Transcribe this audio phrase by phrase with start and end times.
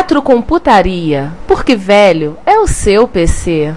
[0.00, 3.74] Retrocomputaria, porque velho é o seu PC.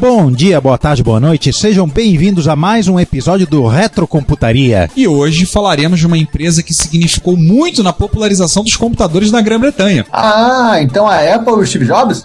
[0.00, 1.52] Bom dia, boa tarde, boa noite.
[1.52, 4.88] Sejam bem-vindos a mais um episódio do Retrocomputaria.
[4.96, 10.06] E hoje falaremos de uma empresa que significou muito na popularização dos computadores na Grã-Bretanha.
[10.10, 12.22] Ah, então a Apple e o Steve Jobs?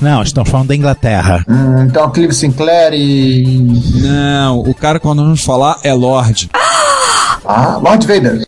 [0.00, 1.44] Não, estamos falando da Inglaterra.
[1.46, 3.44] Hum, então a Clive Sinclair e.
[4.00, 6.48] Não, o cara que nós vamos falar é Lorde.
[7.52, 8.44] Ah, Lord Vader.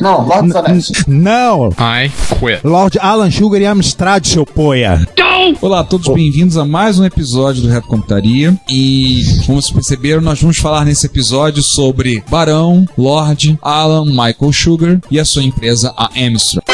[0.00, 0.92] Não, Lord Zanetti.
[1.06, 1.68] Não!
[1.72, 2.66] I quit.
[2.66, 5.06] Lord Alan Sugar e Amstrad, seu poia.
[5.60, 8.58] Olá a todos, bem-vindos a mais um episódio do Reto Computaria.
[8.66, 15.00] E, como vocês perceberam, nós vamos falar nesse episódio sobre Barão, Lorde, Alan, Michael Sugar
[15.10, 16.64] e a sua empresa, a Amstrad.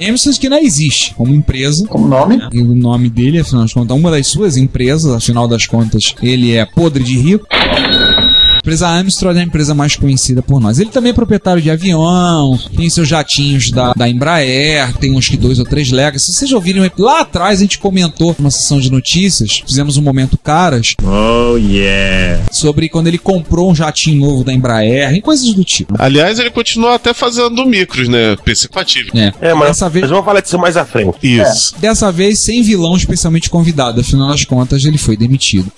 [0.00, 1.86] Amstrad que não existe como empresa.
[1.86, 2.40] Como nome?
[2.52, 6.54] E o nome dele, afinal de contas, uma das suas empresas, afinal das contas, ele
[6.54, 7.46] é podre de rico.
[8.66, 10.80] A empresa Amstrad é a empresa mais conhecida por nós.
[10.80, 15.36] Ele também é proprietário de avião, tem seus jatinhos da, da Embraer, tem uns que
[15.36, 16.32] dois ou três Legacy.
[16.32, 20.36] Se vocês ouviram, lá atrás a gente comentou numa sessão de notícias, fizemos um momento
[20.36, 22.42] caras Oh yeah.
[22.50, 25.94] sobre quando ele comprou um jatinho novo da Embraer e coisas do tipo.
[25.96, 28.34] Aliás, ele continua até fazendo micros, né?
[28.44, 29.12] PC compatível.
[29.14, 31.16] É, É, mas, dessa vez mas vamos falar disso mais à frente.
[31.22, 31.72] Isso.
[31.78, 35.70] Dessa vez sem vilão especialmente convidado, afinal das contas ele foi demitido.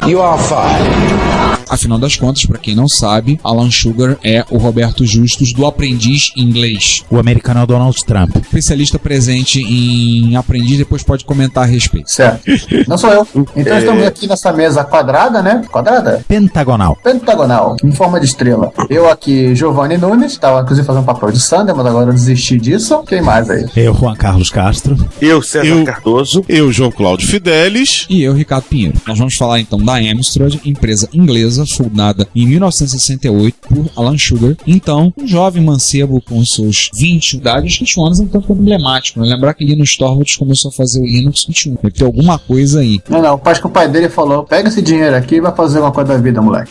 [1.69, 6.33] Afinal das contas, pra quem não sabe, Alan Sugar é o Roberto Justus do Aprendiz
[6.37, 7.03] Inglês.
[7.11, 8.37] O americano é o Donald Trump.
[8.37, 12.11] Especialista presente em aprendiz, depois pode comentar a respeito.
[12.11, 12.43] Certo.
[12.87, 13.27] Não sou eu.
[13.57, 15.63] Então estamos aqui nessa mesa quadrada, né?
[15.71, 16.25] Quadrada?
[16.29, 16.97] Pentagonal.
[17.03, 18.73] Pentagonal, em forma de estrela.
[18.89, 23.03] Eu aqui, Giovanni Nunes, estava inclusive fazendo papel de Sander, mas agora eu desisti disso.
[23.07, 23.67] Quem mais aí?
[23.77, 24.97] Eu, Juan Carlos Castro.
[25.21, 26.45] Eu, César Eu- Cardoso.
[26.49, 28.07] Eu, João Cláudio Fidelis.
[28.09, 28.95] E eu, Ricardo Pinheiro.
[29.07, 34.55] Nós vamos falar então da Amstrad, empresa inglesa fundada em 1968 por Alan Sugar.
[34.67, 39.21] Então, um jovem mancebo com seus 20 idade, os 21 anos é um tanto emblemático.
[39.21, 39.29] Né?
[39.29, 41.77] Lembrar que Linus Torvalds começou a fazer o Linux 21.
[41.83, 43.01] Deve ter alguma coisa aí.
[43.09, 43.41] Não, não.
[43.45, 46.15] Acho que o pai dele falou: pega esse dinheiro aqui e vai fazer uma coisa
[46.15, 46.69] da vida, moleque.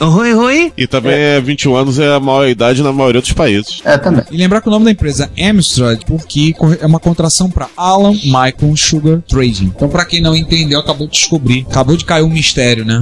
[0.77, 1.41] E também é.
[1.41, 3.81] 21 anos é a maior idade na maioria dos países.
[3.83, 4.23] É, também.
[4.31, 8.11] E lembrar que o nome da empresa é Amstrad porque é uma contração para Alan
[8.11, 9.71] Michael Sugar Trading.
[9.75, 11.65] Então, para quem não entendeu, acabou de descobrir.
[11.69, 12.99] Acabou de cair um mistério, né?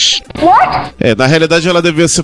[0.99, 2.23] É, na realidade ela devia ser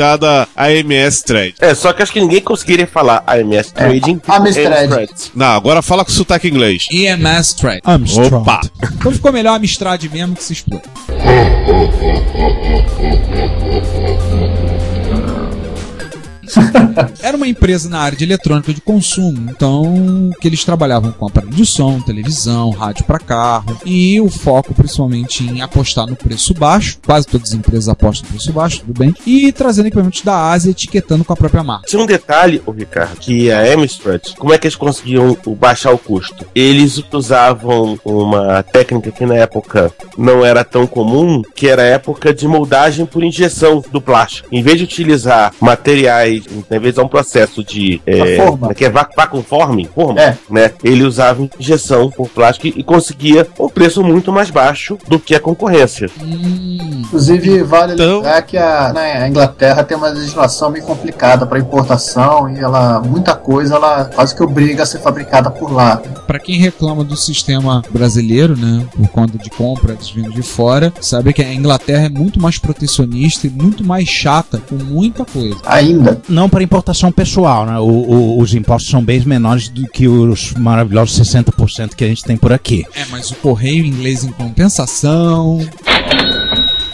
[0.00, 1.54] pronunciada AMS Trade.
[1.60, 4.20] É, só que acho que ninguém conseguiria falar AMS Trading.
[4.26, 4.84] Amstrad.
[4.84, 5.10] Amstrad.
[5.34, 6.86] Não, agora fala com sotaque inglês.
[6.90, 7.80] EMS Trade.
[7.84, 8.32] Amstrad.
[8.32, 8.60] Opa!
[8.98, 10.82] Então ficou melhor a Amstrad mesmo que se explode.
[17.22, 21.52] Era uma empresa na área de eletrônica de consumo, então que eles trabalhavam com aparelho
[21.52, 26.98] de som, televisão, rádio para carro e o foco principalmente em apostar no preço baixo.
[27.04, 29.14] Quase todas as empresas apostam no preço baixo, tudo bem.
[29.26, 31.86] E trazendo equipamentos da Ásia, etiquetando com a própria marca.
[31.86, 35.98] Tinha um detalhe, o Ricardo, que a Amstrad, como é que eles conseguiam baixar o
[35.98, 36.46] custo?
[36.54, 42.32] Eles usavam uma técnica que na época não era tão comum, que era a época
[42.32, 44.48] de moldagem por injeção do plástico.
[44.50, 46.39] Em vez de utilizar materiais,
[46.70, 48.68] em vez de um processo de é, A forma.
[48.70, 50.36] é que é vac- vacuum forma, É.
[50.48, 50.70] né?
[50.82, 55.40] Ele usava injeção por plástico e conseguia um preço muito mais baixo do que a
[55.40, 56.08] concorrência.
[56.22, 61.58] Hum, Inclusive, vale Então- lembrar que a, na Inglaterra tem uma legislação bem complicada para
[61.58, 65.96] importação e ela, muita coisa ela quase que obriga a ser fabricada por lá.
[66.26, 71.32] Para quem reclama do sistema brasileiro, né, por conta de compras vindo de fora, sabe
[71.32, 75.56] que a Inglaterra é muito mais protecionista e muito mais chata com muita coisa.
[75.66, 76.20] Ainda.
[76.30, 77.78] Não para importação pessoal, né?
[77.78, 82.22] O- o- os impostos são bem menores do que os maravilhosos 60% que a gente
[82.24, 82.86] tem por aqui.
[82.94, 85.58] É, mas o correio inglês em compensação.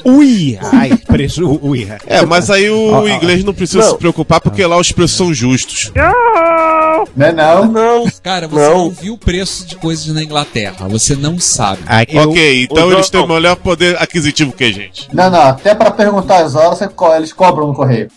[0.04, 0.56] Ui!
[0.72, 1.86] Ai, preço, ui.
[2.06, 3.90] É, mas aí o ó, inglês não precisa Não.
[3.90, 5.90] se preocupar porque lá os preços são justos.
[7.16, 7.66] Não é não?
[7.66, 8.90] Não, Cara, você não, Não.
[8.90, 10.88] viu o preço de coisas na Inglaterra.
[10.88, 11.80] Você não sabe.
[11.86, 15.08] Ai, eu- ok, então o eles têm melhor poder aquisitivo que a gente.
[15.12, 15.40] Não, não.
[15.40, 16.80] Até pra perguntar as horas,
[17.16, 18.08] eles cobram no correio.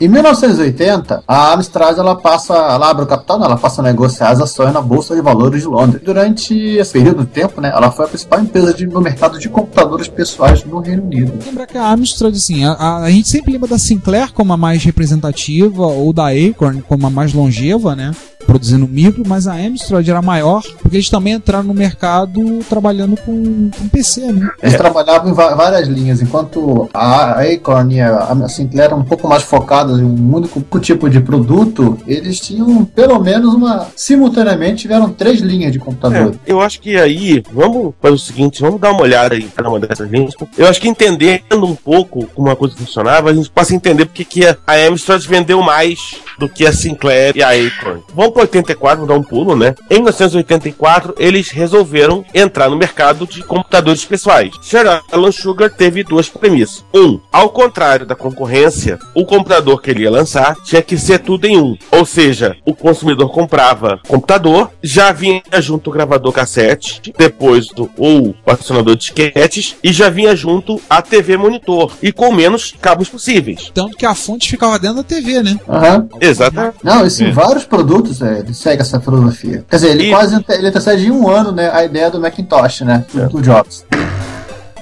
[0.00, 4.30] Em 1980, a Amstrad ela passa, ela abre o capital, não, ela passa a negociar
[4.30, 6.02] as ações na Bolsa de Valores de Londres.
[6.04, 9.48] Durante esse período de tempo, né, ela foi a principal empresa de- no mercado de
[9.48, 11.32] computadores pessoais no Reino Unido.
[11.46, 14.82] Lembrar que a Amstrad, assim, a- a gente sempre lembra da Sinclair como a mais
[14.82, 18.10] representativa, ou da Acorn como a mais longeva, né?
[18.54, 23.70] Produzindo micro, mas a Amstrad era maior, porque eles também entraram no mercado trabalhando com,
[23.70, 24.48] com PC, né?
[24.62, 29.42] Eles trabalhavam em várias linhas, enquanto a Acorn e a Sinclair eram um pouco mais
[29.42, 33.88] focadas em um único tipo de produto, eles tinham pelo menos uma.
[33.96, 36.36] Simultaneamente tiveram três linhas de computador.
[36.46, 39.68] É, eu acho que aí, vamos fazer o seguinte, vamos dar uma olhada em cada
[39.68, 40.34] uma dessas linhas.
[40.56, 44.06] Eu acho que entendendo um pouco como a coisa funcionava, a gente passa a entender
[44.06, 48.02] porque que a a Amstrad vendeu mais do que a Sinclair e a Acorn.
[48.14, 49.74] Vamos para 84, vamos dar um pulo, né?
[49.90, 54.54] Em 1984, eles resolveram entrar no mercado de computadores pessoais.
[54.62, 56.84] Sir Alan Sugar teve duas premissas.
[56.94, 61.46] Um, ao contrário da concorrência, o computador que ele ia lançar tinha que ser tudo
[61.46, 61.76] em um.
[61.90, 68.28] Ou seja, o consumidor comprava computador, já vinha junto o gravador cassete, depois do, ou
[68.28, 73.08] o acionador de disquetes, e já vinha junto a TV monitor, e com menos cabos
[73.08, 73.70] possíveis.
[73.72, 75.58] Tanto que a fonte ficava dentro da TV, né?
[75.68, 76.08] Aham.
[76.20, 76.76] Exatamente.
[76.82, 79.64] Não, isso em vários produtos é, ele segue essa filosofia.
[79.68, 82.80] Quer dizer, ele E- quase ele antecede em um ano, né, a ideia do Macintosh,
[82.82, 83.84] né, do, do Jobs.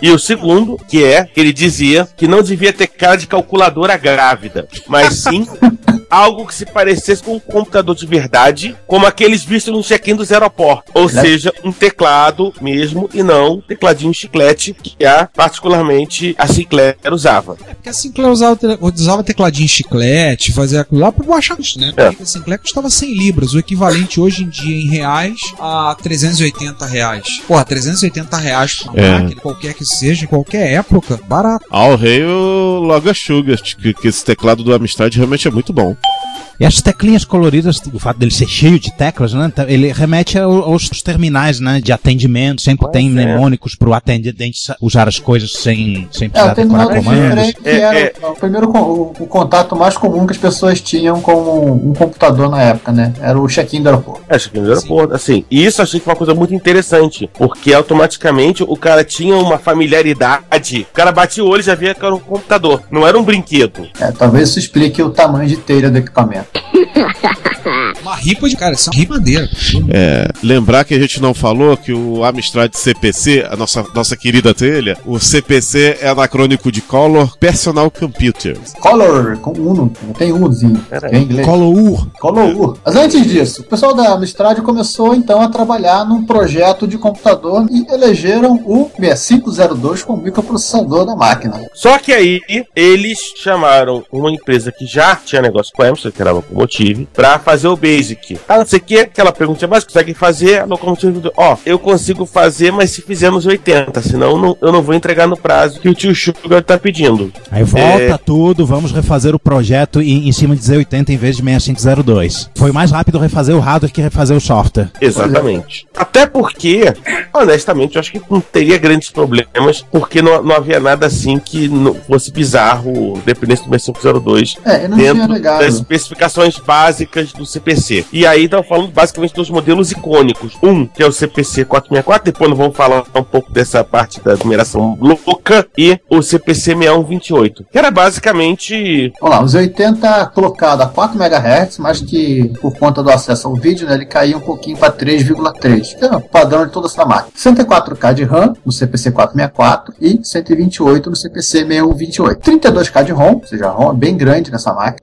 [0.01, 3.97] E o segundo, que é, que ele dizia que não devia ter cara de calculadora
[3.97, 5.47] grávida, mas sim
[6.11, 10.31] algo que se parecesse com um computador de verdade, como aqueles vistos no check-in dos
[10.33, 10.91] aeroportos.
[10.95, 11.21] Ou Né?
[11.23, 17.57] seja, um teclado mesmo e não um tecladinho chiclete que a, particularmente a Sinclair usava.
[17.69, 21.93] É porque a Sinclair usava, usava tecladinho chiclete, fazia aquilo lá pra baixar né?
[21.97, 22.07] É.
[22.09, 27.27] A Sinclair custava 100 libras, o equivalente hoje em dia em reais a 380 reais.
[27.47, 29.11] Porra, 380 reais por uma É.
[29.21, 31.65] máquina, qualquer que seja, em qualquer época, barato.
[31.71, 35.82] Ao rei o Loga Sugar, que, que esse teclado do Amstrad realmente é muito bom.
[35.83, 36.12] bom.
[36.61, 39.51] E as teclinhas coloridas, o fato dele ser cheio de teclas, né?
[39.55, 41.81] tá- Ele remete ao- aos terminais, né?
[41.81, 42.63] De atendimento.
[42.63, 43.11] Sempre tem é.
[43.11, 47.05] mnemônicos para o atendente sa- usar as coisas sem, sem É, precisar terminal decorar de
[47.05, 47.55] comandos.
[47.65, 48.13] É, era é.
[48.23, 52.49] o primeiro o, o contato mais comum que as pessoas tinham com um, um computador
[52.51, 53.13] na época, né?
[53.21, 54.23] Era o check-in do aeroporto.
[54.29, 55.45] Acho que no aeroporto, assim.
[55.51, 59.59] E isso achei que foi uma coisa muito interessante, porque automaticamente o cara tinha uma
[59.59, 60.87] familiaridade.
[60.91, 63.23] O cara batia o olho e já via que era um computador, não era um
[63.23, 63.89] brinquedo.
[64.01, 66.42] É, talvez isso explique o tamanho de telha do equipamento.
[68.03, 69.49] Uma ripa de cara, isso é uma ripadeira.
[69.89, 74.53] É, lembrar que a gente não falou que o Amstrad CPC, a nossa, nossa querida
[74.55, 78.59] telha, o CPC é anacrônico de Color Personal Computer.
[78.81, 81.47] Color, com Uno, tem Unozinho, é em inglês.
[81.47, 82.09] Color.
[82.19, 82.79] Color.
[82.85, 87.67] Mas antes disso, o pessoal da Amstrad começou então a trabalhar num projeto de computador
[87.71, 91.65] e elegeram o 6502 como microprocessador da máquina.
[91.75, 92.41] Só que aí
[92.75, 97.09] eles chamaram uma empresa que já tinha negócio com a Amstrad, que era a Locomotive,
[97.13, 98.39] pra fazer o Basic.
[98.49, 101.79] Ah, não sei o que, aquela pergunta mais consegue fazer, a Locomotive falou, ó, eu
[101.79, 105.81] consigo fazer, mas se fizermos 80, senão eu não, eu não vou entregar no prazo
[105.81, 107.33] que o tio Sugar tá pedindo.
[107.51, 108.19] Aí volta É.
[108.19, 112.51] tudo, vamos refazer o projeto em, em cima de Z80 em vez de 6502.
[112.57, 114.91] Foi mais rápido refazer o hardware que refazer o software.
[115.01, 115.87] Exatamente.
[115.97, 116.93] Até porque,
[117.33, 121.69] honestamente, eu acho que não teria grandes problemas, porque não, não havia nada assim que
[121.69, 125.81] não fosse bizarro, dependendo do 6502, É, eu não tinha dentro das
[126.23, 128.07] especificações básicas do CPC.
[128.13, 130.57] E aí estão falando basicamente dos modelos icônicos.
[130.63, 134.37] Um, que é o CPC 464, depois nós vamos falar um pouco dessa parte da
[134.37, 140.87] numeração louca, e o CPC 6128, que era basicamente Vamos lá, os 80 colocado a
[140.87, 144.77] 4 MHz, mas que por conta do acesso ao vídeo, né, ele caía um pouquinho
[144.77, 147.33] para 3,3, que é o padrão de toda essa máquina.
[147.37, 152.51] 64K de RAM no CPC 464 e 128 no CPC 6128.
[152.51, 154.99] 32K de ROM, ou seja, a ROM é bem grande nessa máquina.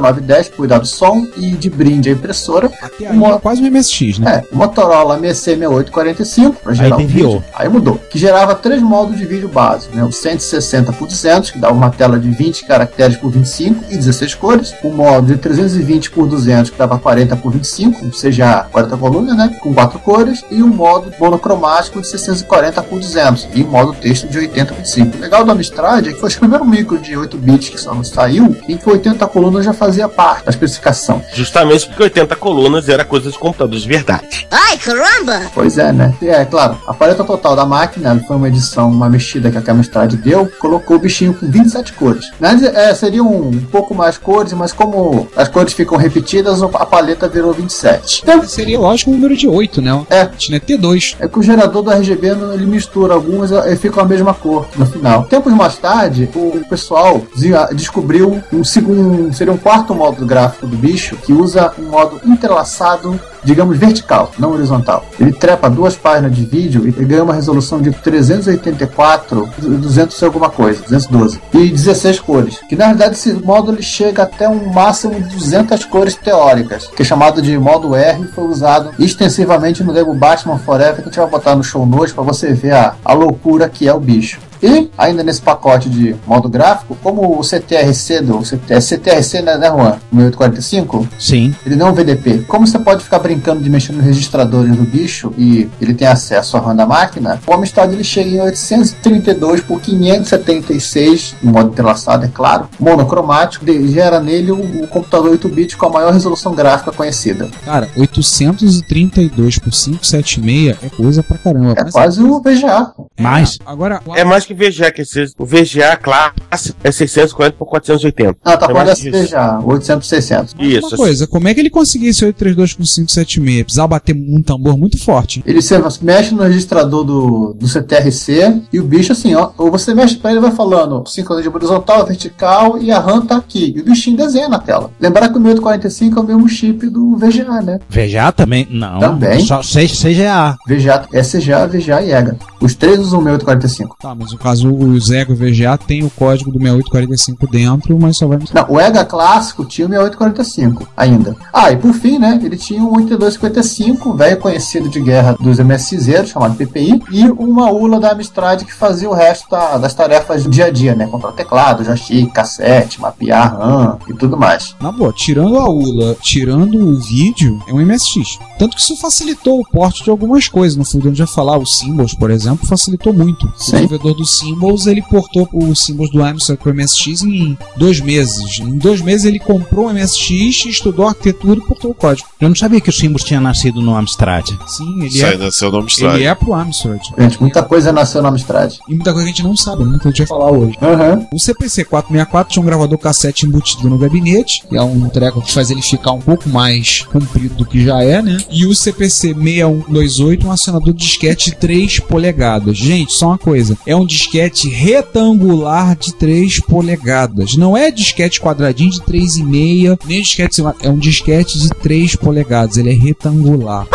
[0.00, 2.70] Um AY38910 cuidar do som e de brinde a impressora.
[2.82, 4.42] Até aí é quase um MSX, né?
[4.50, 7.44] É, Motorola MSC6845 para gerar Aí um vídeo.
[7.54, 8.00] Aí mudou.
[8.10, 10.04] Que gerava três modos de vídeo básico, né?
[10.04, 14.34] O 160 por 200, que dava uma tela de 20 caracteres por 25 e 16
[14.34, 14.74] cores.
[14.82, 19.36] O modo de 320 por 200, que dava 40 por 25, ou seja, 40 colunas,
[19.36, 19.56] né?
[19.60, 20.44] Com quatro cores.
[20.50, 24.86] E o modo monocromático de 640 por 200 e o modo texto de 80 por
[24.86, 25.16] 5.
[25.16, 27.94] O legal do Amstrad é que foi o primeiro micro de 8 bits que só
[27.94, 31.22] não saiu, em que 80 colunas já fazia parte da especificação.
[31.34, 34.46] Justamente porque 80 colunas era coisa de computadores de verdade.
[34.50, 35.42] Ai, caramba!
[35.54, 36.14] Pois é, né?
[36.22, 39.72] E é, claro, a paleta total da máquina foi uma edição, uma mexida que a
[39.72, 42.30] Amstrad deu, colocou o bichinho com 27 cores.
[42.38, 47.28] Mas é, seriam um pouco mais cores, mas como as cores ficam repetidas, a paleta
[47.28, 48.20] virou 27.
[48.22, 50.04] Então, Seria lógico um número de 8, né?
[50.10, 50.26] É.
[50.26, 51.16] Tinha T2.
[51.20, 54.66] é que o gerador do RGB não- ele mistura algumas e ficam a mesma cor
[54.76, 55.24] no final.
[55.24, 60.76] Tempos mais tarde, o pessoal dizia- descobriu um segundo, seria um quarto modo gráfico do
[60.76, 65.04] bicho que usa um modo entrelaçado, digamos vertical, não horizontal.
[65.18, 70.50] Ele trepa duas páginas de vídeo e ganha uma resolução de 384, 200 e alguma
[70.50, 72.60] coisa, 212 e 16 cores.
[72.68, 77.02] Que na verdade esse modo ele chega até um máximo de 200 cores teóricas, que
[77.02, 81.18] é chamado de modo R, foi usado extensivamente no Lego Batman Forever, que a gente
[81.18, 84.49] vai botar no show notes para você ver a, a loucura que é o bicho.
[84.62, 89.56] E, ainda nesse pacote de modo gráfico, como o CTRC do CT, é CTRC, né,
[89.56, 89.96] né Juan?
[90.12, 91.54] 1845, Sim.
[91.64, 92.44] ele não é um VDP.
[92.46, 96.56] Como você pode ficar brincando de mexer nos registradores do bicho e ele tem acesso
[96.56, 102.24] à RAM da máquina, o Amstrad ele chega em 832 por 576, em modo entrelaçado,
[102.24, 106.92] é claro, monocromático, de- gera nele o, o computador 8-bit com a maior resolução gráfica
[106.92, 107.48] conhecida.
[107.64, 111.74] Cara, 832 por 576 é coisa pra caramba.
[111.76, 112.92] É quase o VGA.
[113.18, 118.36] Mas, Agora, É mais que VGA, que esse- o VGA clássico é 640 por 480.
[118.44, 119.10] Ah, tá É falando que isso.
[119.28, 120.54] VGA, 800 600.
[120.54, 120.88] Mas Isso.
[120.88, 123.62] Uma coisa, como é que ele conseguia esse 832 com 576?
[123.64, 125.42] Precisava bater um tambor muito forte.
[125.46, 129.94] Ele se mexe no registrador do, do CTRC e o bicho assim, ó, ou você
[129.94, 133.72] mexe pra ele vai falando sincronia de horizontal, vertical e a RAM tá aqui.
[133.76, 134.90] E o bichinho desenha na tela.
[135.00, 137.78] Lembrar que o 1845 é o mesmo chip do VGA, né?
[137.88, 138.66] VGA também?
[138.70, 138.98] Não.
[138.98, 139.40] Também.
[139.44, 140.56] Só CGA.
[140.68, 142.36] VGA, SGA, VGA e EGA.
[142.60, 143.96] Os três usam o 1845.
[144.00, 148.26] Tá, mas no caso o Zego VGA tem o código do 6845 dentro, mas só
[148.26, 148.38] vai.
[148.52, 151.36] Não, o EGA clássico tinha o 6845 ainda.
[151.52, 156.26] Ah, e por fim, né, ele tinha um 8255, velho conhecido de guerra dos MSZ,
[156.28, 160.50] chamado PPI, e uma ULA da Amstrad que fazia o resto da- das tarefas do
[160.50, 164.74] dia a dia, né, comprar teclado, joystick, cassete, mapear RAM e tudo mais.
[164.80, 168.38] Na boa, tirando a ULA, tirando o vídeo, é um MSX.
[168.58, 170.76] Tanto que isso facilitou o porte de algumas coisas.
[170.76, 173.46] No futuro a gente vai falar, o Symbols, por exemplo, facilitou muito.
[173.46, 173.72] O Sim.
[173.72, 178.58] desenvolvedor do Symbols, ele portou o Symbols do Amstrad para o MSX em dois meses.
[178.60, 182.28] Em dois meses ele comprou o MSX, estudou a arquitetura e portou o código.
[182.40, 184.48] Eu não sabia que o Simbos tinha nascido no Amstrad.
[184.66, 186.14] Sim, ele Isso aí é, nasceu no Amstrad.
[186.14, 187.00] ele é pro Amstrad.
[187.18, 188.74] Gente, muita coisa nasceu na Amstrad.
[188.88, 189.98] E muita coisa que a gente não sabe, né?
[190.00, 190.78] Que a gente vai falar hoje.
[190.80, 191.26] Aham.
[191.32, 195.52] O CPC 464 tinha um gravador cassete embutido no gabinete, que é um treco que
[195.52, 198.38] faz ele ficar um pouco mais comprido do que já é, né?
[198.50, 202.76] E o CPC 6128, um acionador de disquete de 3 polegadas.
[202.76, 204.19] Gente, só uma coisa, é um disquete
[204.68, 207.56] retangular de 3 polegadas.
[207.56, 212.90] Não é disquete quadradinho de 3,5, nem disquete, é um disquete de 3 polegadas, ele
[212.90, 213.86] é retangular.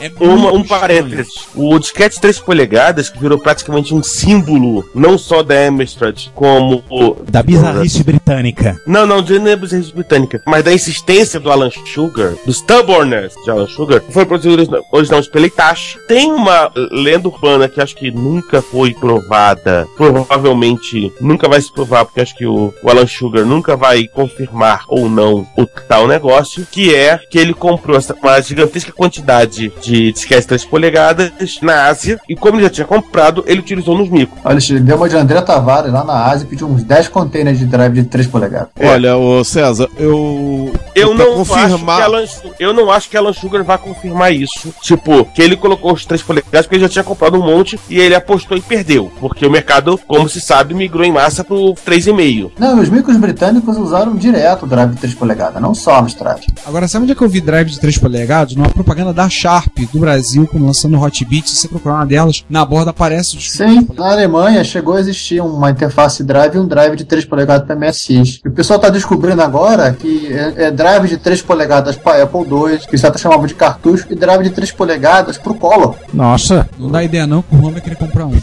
[0.00, 1.32] É Uma- um muito parênteses.
[1.54, 7.16] O disquete 3 polegadas, que virou praticamente um símbolo, não só da Amstrad, como o.
[7.28, 8.80] Da bizarrice britânica.
[8.86, 13.66] Não, não, de Nebus britânica, mas da insistência do Alan Sugar, do stubbornness de Alan
[13.66, 15.98] Sugar, foi produzido origi- originalmente pela Itachi.
[16.06, 22.04] Tem uma lenda urbana que acho que nunca foi provada, provavelmente nunca vai se provar,
[22.04, 26.66] porque acho que o, o Alan Sugar nunca vai confirmar ou não o tal negócio,
[26.70, 31.30] que é que ele comprou essa, uma gigantesca quantidade de disquetes 3 polegadas
[31.62, 34.38] na Ásia, e como ele já tinha comprado, ele utilizou nos micos.
[34.44, 37.58] Olha, ele deu uma de André Tavares lá na Ásia e pediu uns 10 containers
[37.58, 38.68] de drive de 3 polegadas.
[38.78, 40.72] Olha, ô César, eu.
[40.94, 44.32] Eu pra não, acho que Alan, Su- eu não acho que Alan Sugar vai confirmar
[44.32, 44.72] isso.
[44.82, 47.98] Tipo, que ele colocou os 3 polegadas porque ele já tinha comprado um monte e
[48.00, 49.12] ele apostou e perdeu.
[49.20, 52.52] Porque o mercado, como se sabe, migrou em massa pro 3,5.
[52.58, 56.42] Não, os micros britânicos usaram direto o drive de 3 polegadas, não só a Amstrad.
[56.64, 58.54] Agora, sabe onde é que eu vi drive de 3 polegadas?
[58.56, 59.75] Numa propaganda da Sharp.
[59.84, 61.48] Do Brasil quando lançando o Hot Beat.
[61.48, 65.40] Se você procurar uma delas, na borda aparece os Sim, na Alemanha chegou a existir
[65.40, 68.40] uma interface drive e um drive de 3 polegadas para MSX.
[68.44, 72.40] E o pessoal está descobrindo agora que é, é drive de 3 polegadas para Apple
[72.40, 75.96] II, que já tá chamando de cartucho, e drive de 3 polegadas para o Color.
[76.12, 76.68] Nossa.
[76.78, 78.36] Não dá ideia não que o vai querer comprar um.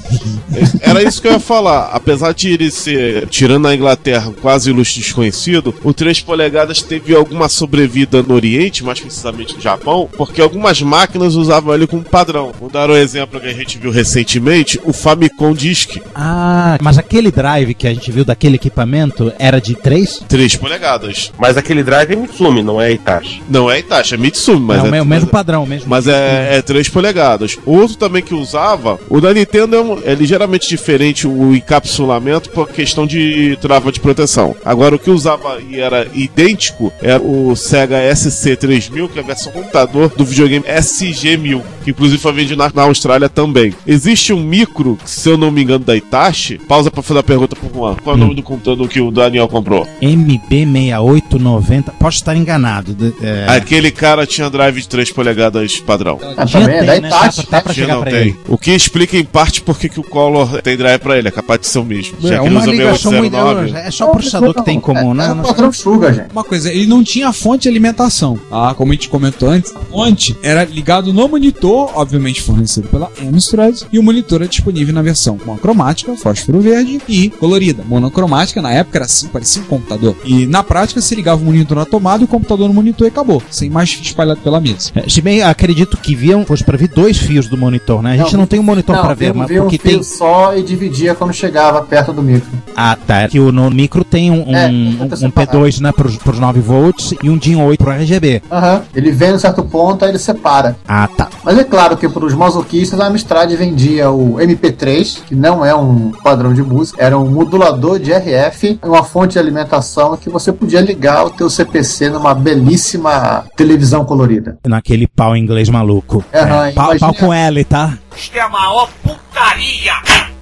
[0.81, 1.89] Era isso que eu ia falar.
[1.93, 7.47] Apesar de ele ser, tirando a Inglaterra, quase ilustre desconhecido, o 3 polegadas teve alguma
[7.47, 12.51] sobrevida no Oriente, mais precisamente no Japão, porque algumas máquinas usavam ele como padrão.
[12.59, 17.31] Vou dar um exemplo que a gente viu recentemente, o Famicom Disk, Ah, mas aquele
[17.31, 20.23] drive que a gente viu daquele equipamento era de 3?
[20.27, 21.31] 3 polegadas.
[21.37, 23.41] Mas aquele drive é Mitsumi, não é Itachi.
[23.49, 25.89] Não é Itachi, é Mitsumi, mas é, o é, me- o mas mesmo padrão, mesmo.
[25.89, 27.57] Mas é, é 3 polegadas.
[27.65, 32.69] Outro também que usava, o da Nintendo é, um- é ligeiramente diferente o encapsulamento por
[32.69, 34.55] questão de trava de proteção.
[34.63, 39.51] Agora, o que usava e era idêntico era o Sega SC3000, que é a versão
[39.51, 40.65] computador do videogame
[41.13, 43.73] SG1000, que inclusive foi vendido na, na Austrália também.
[43.87, 46.57] Existe um micro, que, se eu não me engano, da Itachi.
[46.67, 47.95] Pausa pra fazer a pergunta pro Juan.
[48.03, 49.87] Qual é o nome do computador que o Daniel comprou?
[50.01, 51.91] MB6890.
[51.99, 52.93] Posso estar enganado.
[52.93, 56.19] de- é, Aquele cara tinha drive de 3 polegadas padrão.
[56.37, 57.09] Ah, já também é da tem, né?
[57.09, 57.47] Tá, Itachi.
[57.47, 58.19] tá pra chegar não pra tem.
[58.21, 58.35] ele.
[58.47, 61.59] O que explica em parte por que o Collor tem drive pra ele, é capaz
[61.61, 62.15] de ser o mesmo.
[62.21, 63.31] Já É que ele uma usa ligação muito.
[63.35, 63.87] 6809.
[63.87, 65.27] É só o processador que tem em comum, é, né?
[65.27, 66.31] É o padrão Suga, gente.
[66.31, 68.39] Uma coisa, ele não tinha fonte de alimentação.
[68.51, 70.65] Ah, como a gente comentou antes, a fonte era
[71.11, 76.61] no monitor, obviamente fornecido pela Amstrad, e o monitor é disponível na versão monocromática, fósforo
[76.61, 77.83] verde e colorida.
[77.87, 80.15] Monocromática, na época era assim, parecia um computador.
[80.23, 83.09] E na prática, se ligava o monitor na tomada e o computador no monitor e
[83.09, 84.91] acabou, sem mais espalhado pela mesa.
[84.95, 88.13] É, Se bem, acredito que viam, fosse pra vir dois fios do monitor, né?
[88.13, 90.03] A gente não, tem um monitor pra ver, mas veio um porque fio tem.
[90.03, 92.49] só e dividia quando chegava perto do micro.
[92.75, 93.27] Ah, tá.
[93.27, 95.47] Que o no micro tem um, É, um- um separar.
[95.47, 98.41] P2 né, pros, pros 9 volts e um DIN 8 pro RGB.
[98.51, 98.81] Aham.
[98.93, 100.75] Ele vem em um certo ponto, aí ele separa.
[100.87, 101.29] Ah, tá.
[101.43, 105.73] Mas é claro que para os masoquistas a Amstrad vendia o MP3, que não é
[105.75, 110.51] um padrão de música, era um modulador de RF, uma fonte de alimentação que você
[110.51, 114.57] podia ligar o teu CPC numa belíssima televisão colorida.
[114.67, 116.23] Naquele pau inglês maluco.
[116.33, 117.97] Aham, É, pau, imagina- pau com L, tá?
[118.15, 118.89] Isto é a maior!
[119.03, 120.32] Putaria!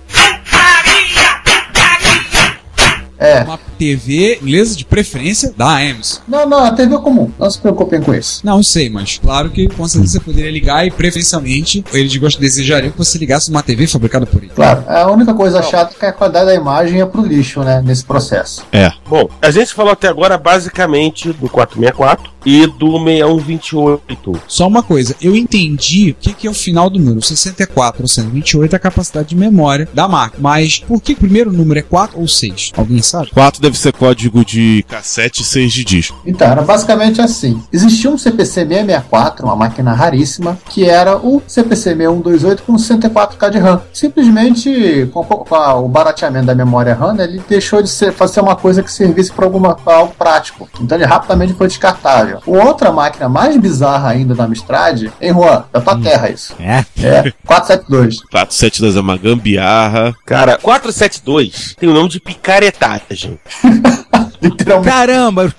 [3.22, 3.44] É.
[3.44, 6.24] Uma TV inglesa de preferência da Amstrad.
[6.28, 7.30] Não, não, a TV é comum.
[7.38, 8.42] Não se preocupem com isso.
[8.44, 12.92] Não sei, mas claro que com certeza você poderia ligar e preferencialmente eles gost- desejariam
[12.92, 14.52] que você ligasse uma TV fabricada por ele.
[14.56, 17.82] Claro, a única coisa chata é que a qualidade da imagem ia pro lixo, né,
[17.86, 18.64] nesse processo.
[18.72, 18.92] É.
[19.08, 24.42] Bom, a gente falou até agora basicamente do 464 e do 6128.
[24.48, 27.22] Só uma coisa, eu entendi o que, que é o final do número.
[27.22, 30.42] 64 ou 128 é a capacidade de memória da máquina.
[30.42, 32.72] Mas por que o primeiro número é 4 ou 6?
[32.76, 33.32] Alguém sabe?
[33.32, 36.22] 4 deve ser código de cassete e 6 de disco.
[36.26, 37.62] Então, era basicamente assim.
[37.72, 43.60] Existia um CPC 664, uma máquina raríssima, que era o CPC 6128 com 64K de
[43.60, 43.82] RAM.
[43.94, 48.84] Simplesmente, com, o barateamento da memória RAM, né, ele deixou de ser, fazer uma coisa
[48.84, 50.70] que servisse para algo prático.
[50.80, 52.31] Então ele rapidamente foi descartável.
[52.46, 56.56] Outra máquina mais bizarra ainda da Amstrad, em Juan, da tua terra isso.
[56.60, 56.86] É.
[57.04, 58.22] É, 472.
[58.22, 60.16] 472 é uma gambiarra.
[60.26, 63.40] Cara, 472 tem o nome de picaretagem.
[64.42, 64.90] Literalmente.
[64.90, 65.54] Caramba!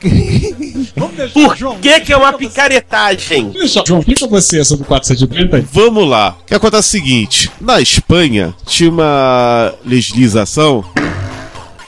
[1.32, 3.52] Por que, que é uma picaretagem?
[3.86, 5.64] João, explica você sobre o 430.
[5.72, 6.36] Vamos lá.
[6.40, 10.84] O que acontece é o seguinte: na Espanha tinha uma legislação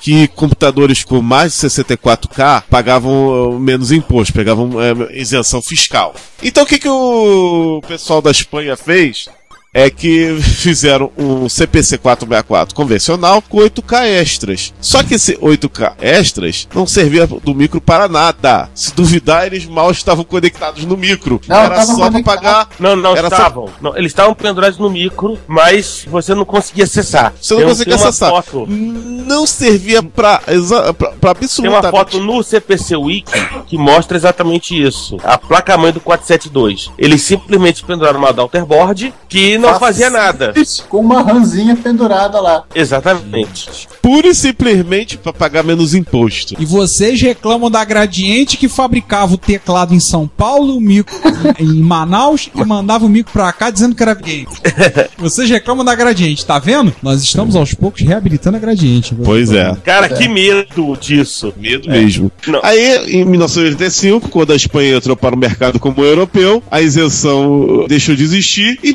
[0.05, 6.15] que computadores com mais de 64K pagavam uh, menos imposto, pegavam eh, isenção fiscal.
[6.43, 9.31] Então o que, que o pessoal da Espanha fez?
[9.75, 14.73] É que fizeram um CPC 464 convencional com 8K extras.
[14.81, 18.71] Só que esse 8K extras não servia do micro para nada.
[18.73, 21.41] Se duvidar, eles mal estavam conectados no micro.
[21.49, 23.69] Não, Era só para pagar Não, não Era só- estavam.
[23.81, 27.33] Não, eles estavam pendurados no micro, mas você não conseguia acessar.
[27.41, 28.31] Você não Tem- conseguia tem uma acessar.
[28.31, 31.83] Foto, Não servia pra, pra tem absolutamente.
[31.87, 33.33] uma foto no CPC Wiki
[33.67, 35.17] que mostra exatamente isso.
[35.25, 36.91] A placa-mãe do 472.
[36.97, 40.53] Eles simplesmente penduraram uma daughterboard que não fazia nada.
[40.89, 42.65] Com uma ranzinha pendurada lá.
[42.75, 43.89] Exatamente.
[44.01, 46.55] Pura e simplesmente pra pagar menos imposto.
[46.59, 51.15] E vocês reclamam da Gradiente que fabricava o teclado em São Paulo, o micro
[51.59, 54.47] em Manaus e mandava o micro pra cá dizendo que era game.
[55.19, 56.95] Vocês reclamam da Gradiente, tá vendo?
[57.03, 59.15] Nós estamos aos poucos reabilitando a Gradiente.
[59.15, 59.75] Pois é.
[59.85, 61.53] Cara, que medo disso.
[61.57, 62.31] Medo mesmo.
[62.47, 62.61] Não.
[62.63, 68.15] Aí, em 1985, quando a Espanha entrou para o mercado como europeu, a isenção deixou
[68.15, 68.93] de existir e,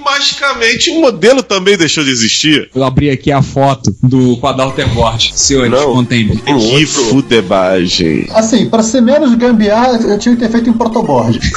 [0.60, 2.70] Exatamente, o modelo também deixou de existir.
[2.76, 5.32] Eu abri aqui a foto do Quadalterboard.
[5.36, 5.94] Senhores, Não.
[5.94, 6.28] contem.
[6.28, 6.88] Tem Que outro.
[7.06, 8.28] fudebagem.
[8.34, 11.40] Assim, pra ser menos gambiarra, eu tinha que ter feito em protoboard.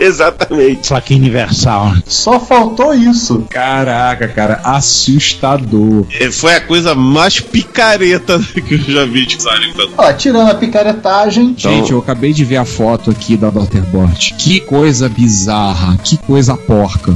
[0.00, 0.88] Exatamente.
[0.88, 1.92] Plaquinha universal.
[2.06, 3.44] Só faltou isso.
[3.50, 6.06] Caraca, cara, assustador.
[6.20, 9.92] É, Foi a coisa mais picareta que eu já vi de tanto.
[9.96, 14.34] Ó, tirando a picaretagem, Gente, eu acabei de ver a foto aqui da Daughterboard.
[14.38, 17.12] Que coisa bizarra, que coisa porca.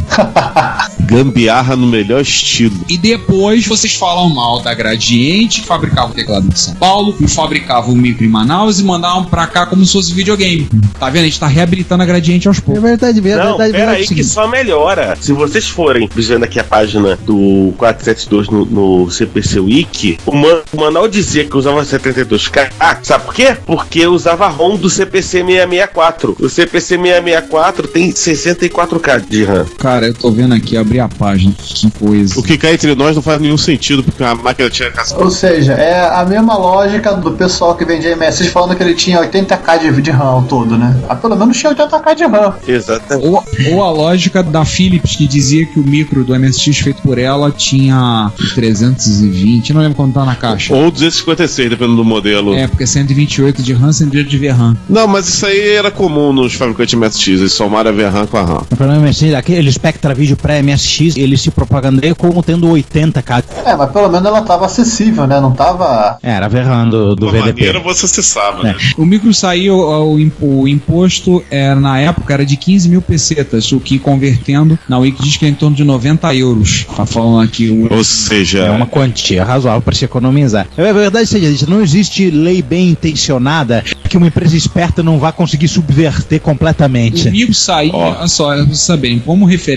[1.07, 2.75] Gambiarra no melhor estilo.
[2.89, 7.29] E depois vocês falam mal da Gradiente, que fabricava o teclado em São Paulo, e
[7.29, 10.69] fabricava o micro em Manaus e mandavam pra cá como se fosse videogame.
[10.99, 11.23] Tá vendo?
[11.23, 12.83] A gente tá reabilitando a Gradiente aos É poucos.
[12.83, 13.79] verdade, verdade, Não, verdade.
[13.85, 15.17] pera aí é que só melhora.
[15.21, 20.61] Se vocês forem visando aqui a página do 472 no, no CPC Wiki, o, man,
[20.73, 22.71] o manual dizia que usava 72K.
[22.81, 23.57] Ah, sabe por quê?
[23.65, 26.37] Porque usava ROM do CPC 664.
[26.41, 29.65] O CPC 664 tem 64K de RAM.
[29.79, 31.55] Cara, eu tô vendo aqui, abri a página.
[31.59, 32.39] Que coisa.
[32.39, 35.17] O que cai entre nós não faz nenhum sentido, porque a máquina tinha caça.
[35.17, 39.21] ou seja, é a mesma lógica do pessoal que vendia MSX falando que ele tinha
[39.21, 40.97] 80k de, de RAM todo, né?
[41.09, 42.55] Ah, pelo menos tinha 80k de RAM.
[42.67, 43.27] Exatamente.
[43.27, 47.19] Ou, ou a lógica da Philips que dizia que o micro do MSX feito por
[47.19, 50.75] ela tinha 320, não lembro quanto tá na caixa.
[50.75, 52.55] Ou 256, dependendo do modelo.
[52.55, 54.77] É, porque 128 de RAM, 128 de VRAM.
[54.89, 58.43] Não, mas isso aí era comum nos fabricantes MSX, eles somaram a VRAM com a
[58.43, 58.63] RAM.
[58.71, 63.45] O problema é assim, aquele Spectra Video pré-MSX, ele se propagandeia como tendo 80k.
[63.65, 65.39] É, mas pelo menos ela tava acessível, né?
[65.41, 66.19] Não tava.
[66.25, 67.47] É, Era verran do, VDP.
[67.53, 68.75] maneira você acessava, né?
[68.99, 73.71] O micro saiu, o, im- o imposto era, na época era de 15 mil pesetas,
[73.71, 76.85] o que convertendo na Wiki diz que é em torno de 90 euros.
[76.97, 77.93] Tá falando aqui o.
[77.95, 80.67] Ou seja, É uma quantia razoável para se economizar.
[80.77, 85.31] É verdade seja dita, não existe lei bem intencionada que uma empresa esperta não vá
[85.31, 87.31] conseguir subverter O completamente.
[87.31, 89.76] micro saía, olha só, pra vocês saberem, como referência,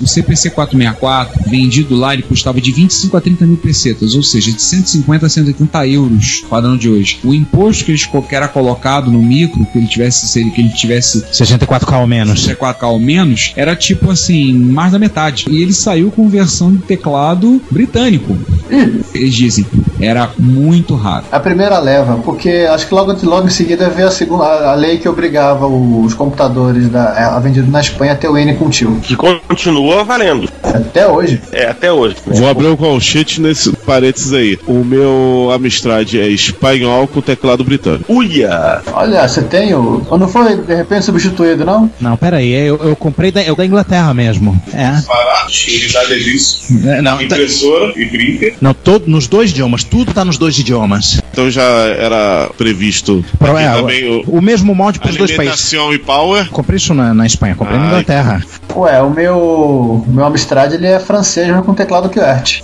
[0.00, 4.52] o CPC 464, vendido lá, ele custava de 25 a 30 mil pesetas, ou seja,
[4.52, 7.18] de 150 a 180 euros, padrão de hoje.
[7.24, 10.70] O imposto que, eles, que era colocado no micro, que ele tivesse, seria- que ele
[10.70, 12.46] tivesse 64k ao menos.
[12.48, 15.46] 4K ou menos, era tipo assim, mais da metade.
[15.48, 18.36] E ele saiu com versão de teclado britânico.
[19.14, 19.66] Eles dizem,
[20.00, 21.24] era muito raro.
[21.32, 24.98] A primeira leva, porque acho que logo, logo em seguida veio a, segunda, a, lei
[24.98, 28.98] que obrigava os computadores da, a vendido na Espanha a ter o N com tio.
[29.02, 30.48] Que continua valendo.
[30.62, 31.40] Até hoje.
[31.52, 32.16] É, até hoje.
[32.26, 32.38] né?
[32.38, 34.58] vou abrir um colchete nesse parênteses aí.
[34.66, 38.12] O meu Amstrad é espanhol com teclado britânico.
[38.12, 38.80] Uia!
[38.92, 40.04] Olha, você tem o.
[40.18, 41.90] Não foi de repente substituído, não?
[42.00, 44.60] Não, pera aí, eu, eu comprei da, eu da Inglaterra mesmo.
[44.72, 44.90] É.
[45.06, 48.54] Barato, unidade disso, É, Não, tá- impressora e printer.
[48.60, 51.20] não todo, nos dois idiomas, tudo tá nos dois idiomas.
[51.32, 55.72] Então já era previsto Pro- é, também o o mesmo molde para os dois países.
[55.72, 56.48] alimentação e power.
[56.50, 57.88] Comprei isso na, na Espanha, comprei na Ai.
[57.90, 58.42] Inglaterra.
[58.76, 59.27] Ué, o meu.
[59.30, 62.62] O meu Amstrad ele é francês, mas com teclado QWERTY.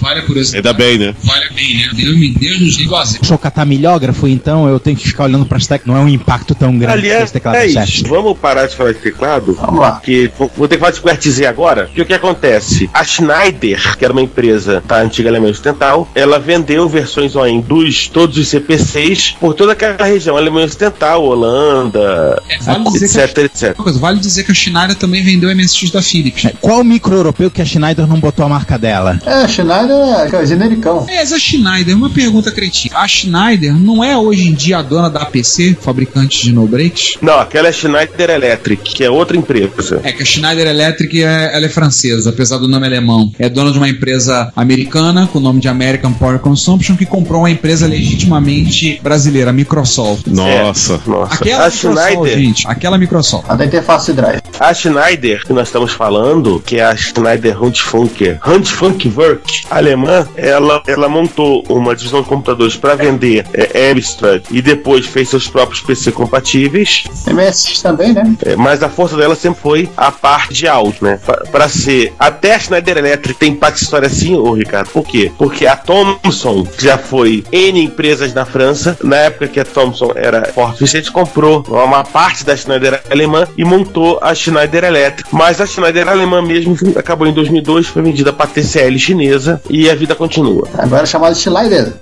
[0.00, 0.56] Vale a curiosidade.
[0.68, 1.14] Ainda bem, né?
[1.24, 1.88] Vale a bem, né?
[1.94, 3.18] Deus me Deus nos livre assim.
[3.22, 5.86] Sou catamilhógrafo, então eu tenho que ficar olhando para as teclas.
[5.86, 7.88] Não é um impacto tão grande que Aliás, esse teclado é certo.
[7.88, 8.08] isso.
[8.08, 9.54] Vamos parar de falar de teclado?
[9.54, 9.92] Vamos lá.
[9.92, 11.84] Porque vou ter que falar de QWERTZ agora.
[11.86, 12.90] Porque o que acontece?
[12.92, 18.08] A Schneider, que era uma empresa da antiga Alemanha Ocidental, ela vendeu versões OEM dos
[18.08, 23.74] todos os CPCs por toda aquela região, Alemanha Ocidental, Holanda, É, vale etc, etc.
[23.76, 25.50] Uma coisa, vale dizer que a Schneider também vendeu
[25.92, 26.44] Da Philips.
[26.44, 29.18] É, Qual micro europeu que a Schneider não botou a marca dela?
[29.24, 29.96] É, Schneider
[30.32, 31.06] é genericão.
[31.06, 32.96] Mas a Schneider, uma pergunta cretina.
[32.98, 37.16] A Schneider não é hoje em dia a dona da APC, fabricante de no-breaks?
[37.22, 40.00] Não, aquela é Schneider Electric, que é outra empresa.
[40.04, 43.32] É que a Schneider Electric é, ela é francesa, apesar do nome alemão.
[43.38, 47.42] É dona de uma empresa americana com o nome de American Power Consumption que comprou
[47.42, 50.18] uma empresa legitimamente brasileira, a Microsol.
[50.26, 51.00] Nossa.
[51.06, 53.44] Nossa, Aquela a Microsol, Schneider, gente, aquela Microsol.
[53.48, 54.40] A da interface drive.
[54.58, 61.06] a Schneider que nós estamos falando, que é a Schneider Handfunker, Handfunkwerk alemã, ela, ela
[61.06, 66.12] montou uma divisão de computadores para vender é, Amstrad e depois fez seus próprios PC
[66.12, 68.34] compatíveis, MSX também, né?
[68.46, 71.20] é, mas a força dela sempre foi a parte de áudio, né?
[71.52, 74.88] Para ser até a Schneider Electric tem parte de história assim, ô Ricardo.
[74.88, 75.30] Por quê?
[75.36, 80.12] Porque a Thomson, que já foi N empresas na França, na época que a Thomson
[80.14, 85.28] era forte, suficiente, comprou uma parte da Schneider alemã e montou a Schneider Electric.
[85.34, 89.94] Mas a Schneider alemã mesmo acabou em 2002, foi vendida para TCL chinesa e a
[89.94, 90.68] vida continua.
[90.76, 91.94] Agora é chamado de Schneider.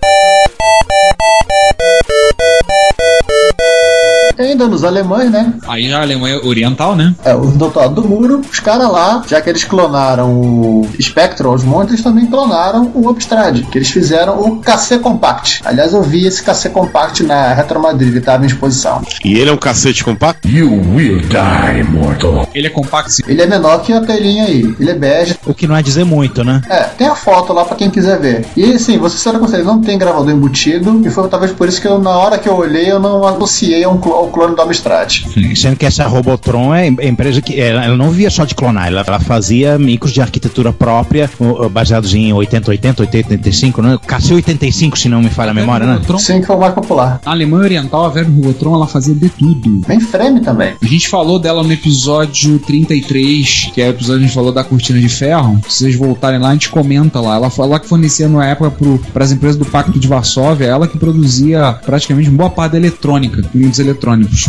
[4.38, 5.52] Ainda nos alemães, né?
[5.66, 7.14] Aí já a Alemanha Oriental, né?
[7.24, 11.64] É, os doutorados do muro, os caras lá, já que eles clonaram o Spectrum aos
[11.64, 15.60] montes, eles também clonaram o Amstrad, que eles fizeram o KC Compact.
[15.64, 19.02] Aliás, eu vi esse KC Compact na Retro Madrid, ele estava em exposição.
[19.24, 20.46] E ele é um cacete compacto?
[22.54, 23.22] Ele é compacto, sim.
[23.26, 25.36] Ele é menor que a telinha aí, ele é bege.
[25.46, 26.62] O que não é dizer muito, né?
[26.68, 28.44] É, tem a foto lá pra quem quiser ver.
[28.56, 31.80] E sim, você será com ele não tem gravador embutido, e foi talvez por isso
[31.80, 34.54] que eu, na hora que eu olhei, eu não associei a um clo- ao clone
[34.54, 35.22] do Amstrad.
[35.56, 38.86] Sendo que essa Robotron é a empresa que ela, ela não via só de clonar,
[38.88, 43.98] ela, ela fazia micros de arquitetura própria, o- o- baseados em 8080, 8085, né?
[44.06, 45.94] KC85, se não me falha a memória, né?
[45.94, 47.20] Robotron, Sim, que foi o mais popular.
[47.24, 49.80] Na Alemanha Oriental, a Verbo Robotron, ela fazia de tudo.
[49.86, 50.74] Bem frame também.
[50.82, 54.52] A gente falou dela no episódio 33, que é o episódio que a gente falou
[54.52, 55.60] da cortina de ferro.
[55.68, 57.36] Se vocês voltarem lá, a gente comenta lá.
[57.36, 58.72] Ela foi ela que fornecia na época
[59.12, 63.42] para as empresas do Pacto de Varsóvia, ela que produzia praticamente boa parte da eletrônica,
[63.54, 63.78] unidos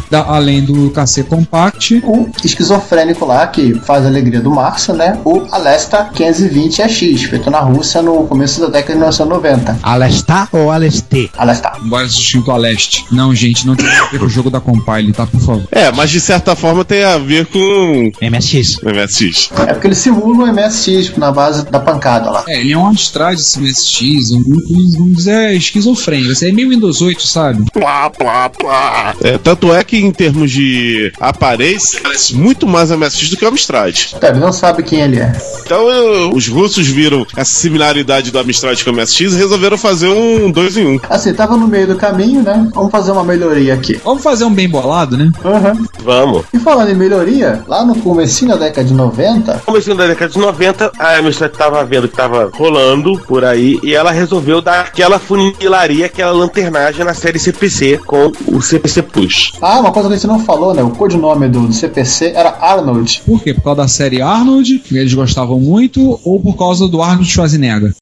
[0.10, 5.18] Da- além do KC Compact, O esquizofrênico lá, que faz a alegria do Março, né?
[5.26, 9.80] O Alesta 520EX, feito na Rússia no começo da década de 1990.
[9.84, 11.30] Alestar ou Alesté?
[11.38, 11.74] Alesta.
[11.84, 13.06] embora seja escrito a leste.
[13.12, 15.26] Não, gente, não tem a ver com o jogo da Compile, tá?
[15.26, 15.64] Por favor.
[15.72, 18.80] É, mas de certa forma tem a ver com MSX.
[18.84, 19.50] MSX.
[19.68, 22.44] É porque ele simula o MSX na base da pancada lá.
[22.48, 26.32] É, ele é um Amstrad esse MSX, é um grupo, vamos dizer, esquizofrênico.
[26.32, 27.66] Esse é meio Windows 8, sabe?
[27.72, 29.16] Plá, plá, plá.
[29.22, 33.48] É, tanto é que em termos de aparência, parece muito mais MSX do que o
[33.48, 34.14] Amstrad.
[34.20, 35.32] Tá, ele não sabe quem ele é.
[35.66, 40.08] Então eu- os russos viram essa similaridade do Amstrad com o MSX e resolveram fazer
[40.08, 41.00] um dois em um.
[41.10, 42.68] Assim, tava no meio do caminho, né?
[42.74, 44.00] Vamos fazer uma melhoria aqui.
[44.04, 45.32] Vamos fazer um bem bolado, né?
[45.44, 45.86] Uhum.
[46.04, 46.46] Vamos.
[46.54, 50.40] E falando em melhoria, lá no comecinho da década de 90, Começando da década de
[50.40, 55.20] 90, a Amstrad tava vendo que tava rolando por aí e ela resolveu dar aquela
[55.20, 59.49] funilaria, aquela lanternagem na série CPC com o CPC Plus.
[59.62, 60.84] Ah, uma coisa que gente não falou, né?
[60.84, 63.22] O codinome do, do CPC era Arnold.
[63.26, 63.54] Por quê?
[63.54, 67.94] Por causa da série Arnold, que eles gostavam muito, ou por causa do Arnold Schwarzenegger?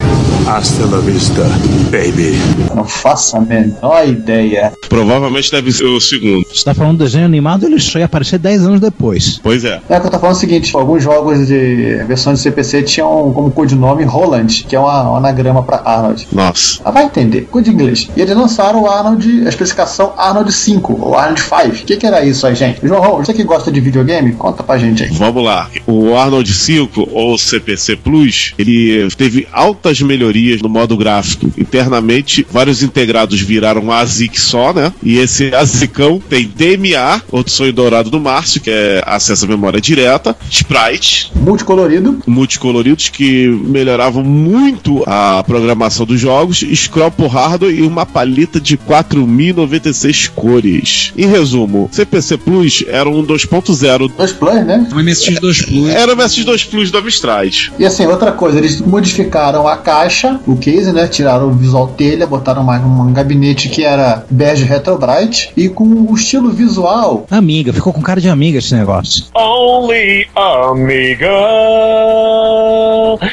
[0.45, 1.43] Hasta la vista,
[1.91, 2.37] baby.
[2.75, 4.71] Não faço a menor ideia.
[4.87, 6.45] Provavelmente deve ser o segundo.
[6.47, 9.39] Você tá falando do desenho animado, ele só ia aparecer 10 anos depois.
[9.41, 9.81] Pois é.
[9.89, 13.51] É que eu tô falando o seguinte: alguns jogos de versões de CPC tinham como
[13.51, 16.27] codinome Roland, que é uma, um anagrama pra Arnold.
[16.31, 16.79] Nossa.
[16.85, 18.09] Ah, vai entender, coisa de inglês.
[18.15, 21.67] E eles lançaram o Arnold, a especificação Arnold 5, ou Arnold 5.
[21.67, 22.79] O que, que era isso aí, gente?
[22.83, 25.09] João, você que gosta de videogame, conta pra gente aí.
[25.11, 25.69] Vamos lá.
[25.85, 30.26] O Arnold 5, ou CPC Plus, ele teve altas melhorias
[30.61, 31.51] no modo gráfico.
[31.57, 34.93] Internamente, vários integrados viraram um ASIC só, né?
[35.03, 39.79] E esse ASICão tem DMA, outro sonho dourado do Márcio, que é acesso à memória
[39.81, 47.81] direta, Sprite, Multicolorido, multicoloridos que melhoravam muito a programação dos jogos, scroll por hardware e
[47.81, 51.13] uma paleta de 4096 cores.
[51.17, 54.87] Em resumo, CPC Plus era um 2.0 dois plus, né?
[54.91, 55.89] Um MSX2 Plus.
[55.89, 57.71] era o MSX2 Plus do Amstrad.
[57.77, 61.07] E assim, outra coisa, eles modificaram a caixa, o case, né?
[61.07, 65.83] Tiraram o visual telha, botaram mais um gabinete que era bege retro bright e com
[65.83, 67.25] o estilo visual.
[67.29, 69.25] Amiga, ficou com cara de amiga esse negócio.
[69.35, 71.27] Only Amiga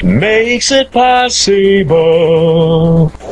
[0.03, 1.95] makes it possible.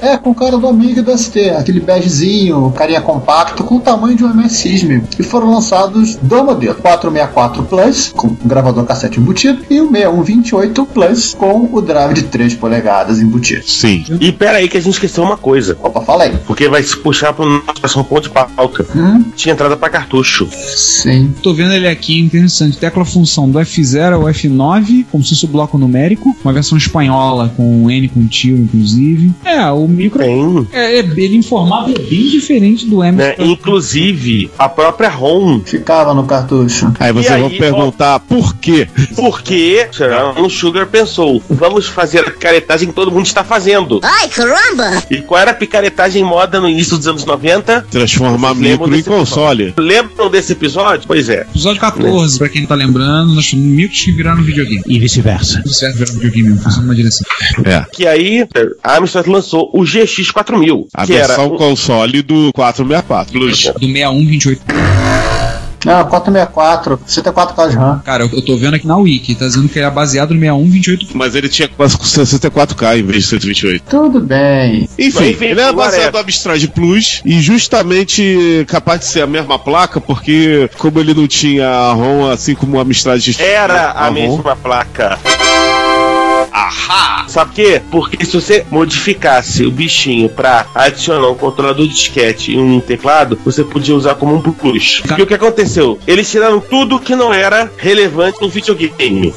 [0.04, 4.18] É, com cara do Amiga e do ST, aquele begezinho, carinha compacto, com o tamanho
[4.18, 5.08] de um MSX mesmo.
[5.18, 10.86] E foram lançados dois modelos: 464 Plus, com um gravador cassete embutido, e o 6128
[10.88, 13.64] Plus, com o drive de 3 polegadas embutido.
[13.66, 14.04] Sim.
[14.20, 15.78] E pera aí que a gente esqueceu uma coisa.
[15.82, 16.38] Opa, fala aí.
[16.46, 18.86] Porque vai se puxar pro nosso próximo ponto de pauta.
[18.94, 20.50] Hum, Tinha entrada pra cartucho.
[20.52, 21.34] sim.
[21.42, 22.78] Tô vendo ele aqui, interessante.
[22.78, 26.36] Tecla função do F0 ao F9, como se fosse o bloco numérico.
[26.44, 29.32] Uma versão espanhola com N com tio, inclusive.
[29.46, 30.20] É, o micro.
[30.20, 30.68] Tem.
[30.72, 33.18] É, é- ele em formato é bem diferente do M.
[33.18, 33.36] Né?
[33.40, 35.62] Inclusive, a própria ROM.
[35.64, 36.92] Ficava no cartucho.
[37.00, 38.88] Aí vocês vão perguntar por quê?
[39.16, 39.88] Porque
[40.38, 44.00] o Sugar pensou: vamos fazer a picaretagem que todo mundo está fazendo.
[44.04, 45.04] Ai, caramba!
[45.10, 47.86] E qual era a picaretagem moda no início dos anos 90?
[47.90, 49.74] Transformar micro em console.
[49.78, 51.06] Lembram desse episódio?
[51.08, 51.42] Pois é.
[51.42, 54.84] Episódio 14, pra quem tá lembrando, nós micros que viraram videogame.
[54.88, 55.62] E vice-versa.
[55.64, 57.26] Tudo certo, viraram videogame mesmo, funciona numa direção.
[57.64, 57.86] É.
[57.92, 58.48] Que aí
[58.84, 60.88] a Amstrad lançou o GX4000.
[60.94, 63.64] A que versão era console do 464 Plus.
[63.80, 64.62] Do 6128.
[65.86, 68.02] Não, 464, 64K de RAM.
[68.06, 70.40] Cara, eu, eu tô vendo aqui na Wiki, tá dizendo que ele é baseado no
[70.40, 71.18] 6128.
[71.18, 73.84] Mas ele tinha quase 64K em vez de 128.
[73.90, 74.88] Tudo bem.
[74.98, 79.60] Enfim, Enfim, ele é baseado no Amstrad Plus e justamente capaz de ser a mesma
[79.60, 84.14] placa, porque como ele não tinha a ROM, assim como o Amstrad Era a ROM,
[84.14, 85.20] mesma placa.
[86.54, 87.26] Ahá!
[87.28, 87.82] Sabe por quê?
[87.90, 93.40] Porque se você modificasse o bichinho pra adicionar um controlador de disquete e um teclado,
[93.44, 95.02] você podia usar como um plus.
[95.18, 96.00] E o que aconteceu?
[96.06, 99.34] Eles tiraram tudo que não era relevante no videogame.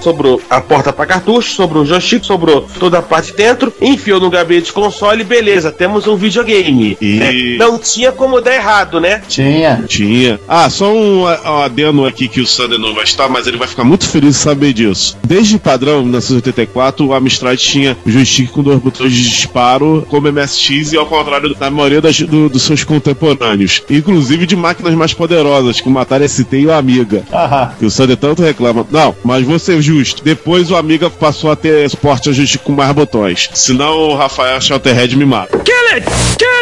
[0.00, 4.20] Sobrou a porta pra cartucho, sobrou o joystick, sobrou toda a parte de dentro, enfiou
[4.20, 6.96] no gabinete de console, beleza, temos um videogame.
[7.00, 7.34] Né?
[7.34, 7.58] E...
[7.58, 9.22] Não tinha como dar errado, né?
[9.26, 9.82] Tinha.
[9.88, 10.38] Tinha.
[10.46, 13.66] Ah, só um, adeno adendo aqui que o Sander não vai estar, mas ele vai
[13.66, 15.16] ficar muito feliz de saber disso.
[15.24, 20.30] Desde padrão, 1980 64, o Amstrad tinha o joystick com dois botões de disparo, como
[20.30, 23.82] MSX, e ao contrário da maioria das, do, dos seus contemporâneos.
[23.88, 27.24] Inclusive de máquinas mais poderosas, como o Atari ST e o Amiga.
[27.32, 27.72] Aham.
[27.78, 28.86] Que o Sander tanto reclama.
[28.90, 30.22] Não, mas vou ser é justo.
[30.24, 33.48] Depois o Amiga passou a ter suporte a joystick com mais botões.
[33.54, 35.58] Senão o Rafael Shelterhead me mata.
[35.58, 36.06] Kill it!
[36.36, 36.59] Kill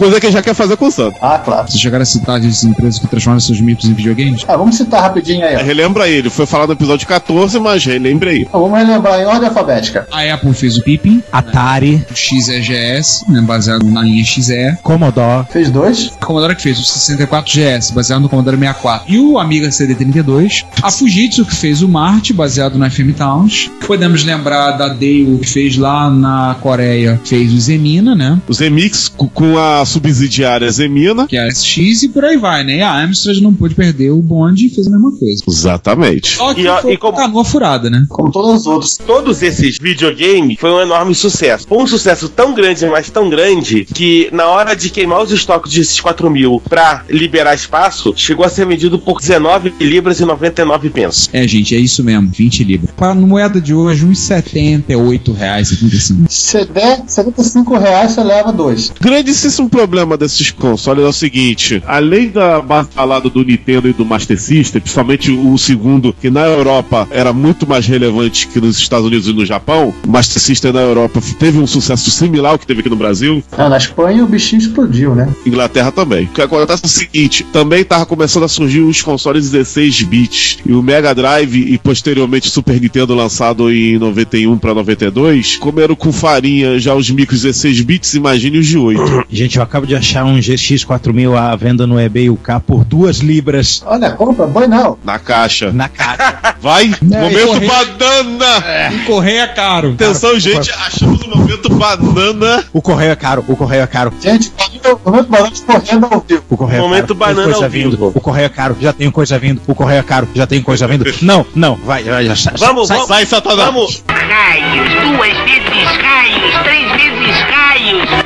[0.00, 1.18] Coisa que ele já quer fazer com o Sander.
[1.20, 1.68] Ah, claro.
[1.68, 4.46] Vocês chegaram a citar as empresas que transformam seus mitos em videogames?
[4.48, 5.62] Ah, vamos citar rapidinho aí, ó.
[5.62, 8.40] Relembra ele, foi falado no episódio 14, mas relembre aí.
[8.48, 10.08] Então, vamos relembrar em ordem alfabética.
[10.10, 14.78] A Apple fez o Pippin, Atari, o XEGS, né, baseado na linha XE.
[14.82, 16.10] Commodore, Fez dois.
[16.20, 19.04] A Commodore que fez o 64GS, baseado no Commodore 64.
[19.12, 20.64] E o Amiga CD32.
[20.82, 23.70] A Fujitsu que fez o Mart, baseado no FM Towns.
[23.86, 28.38] Podemos lembrar da Dale que fez lá na Coreia, fez o Zemina, né?
[28.48, 31.26] Os remix cu- com a subsidiária Zemina.
[31.26, 32.76] Que é a SX e por aí vai, né?
[32.78, 35.42] E a Amstrad não pôde perder o bonde e fez a mesma coisa.
[35.46, 36.36] Exatamente.
[36.36, 38.04] Só que E, foi e como- canoa furada, né?
[38.08, 38.96] Como todos os outros.
[38.96, 41.66] Todos esses videogames foi um enorme sucesso.
[41.68, 45.72] Foi um sucesso tão grande, mas tão grande, que na hora de queimar os estoques
[45.72, 50.90] desses 4 mil pra liberar espaço, chegou a ser vendido por 19 libras e 99
[50.90, 51.28] pence.
[51.32, 52.90] É, gente, é isso mesmo, 20 libras.
[52.96, 56.30] Para moeda de hoje, uns 78 reais, 75.
[56.30, 58.92] Se der 75 reais, você leva dois.
[59.00, 64.38] Grandíssimo problema desses consoles é o seguinte: além da batalhada do Nintendo e do Master
[64.38, 69.26] System, principalmente o segundo, que na Europa era muito mais relevante que nos Estados Unidos
[69.26, 72.80] e no Japão, o Master System na Europa teve um sucesso similar ao que teve
[72.80, 75.34] aqui no Brasil, Ah, na Espanha o bichinho explodiu, né?
[75.46, 76.24] Inglaterra também.
[76.24, 80.58] O que acontece é o seguinte: também tava começando a surgir os consoles 16 bits
[80.66, 85.96] e o Mega Drive e posteriormente o Super Nintendo lançado em 91 para 92 comeram
[85.96, 89.24] com farinha já os micros 16 bits, imagine os de 8.
[89.30, 93.82] Gente, eu acabo de achar um GX4000 à venda no eBay UK por duas libras
[93.86, 94.98] Olha, compra, boi não.
[95.04, 95.70] na caixa.
[95.72, 96.56] na caixa.
[96.60, 96.92] Vai!
[97.00, 98.92] Não, momento corre- banana!
[98.92, 99.92] E correia caro.
[99.92, 102.64] Atenção, gente, achamos o momento banana.
[102.72, 104.12] O correio é caro, o correio é caro.
[104.20, 104.52] Gente,
[104.84, 106.42] o momento balanço correndo ao vivo.
[106.50, 107.18] O correio Momento é caro.
[107.18, 107.90] banana tem coisa ao vindo.
[107.92, 108.12] vivo.
[108.14, 109.62] O correio é caro, já tenho coisa vindo.
[109.66, 111.04] O correio é caro, já tenho coisa vindo.
[111.22, 112.54] Não, não, vai, vai, já sai.
[112.58, 113.66] Vamos, sai, vamos, Sai, Satanás!
[113.66, 114.04] vamos!
[114.08, 115.99] Raios, duas vezes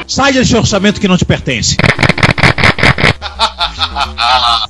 [0.07, 1.77] sai desse orçamento que não te pertence.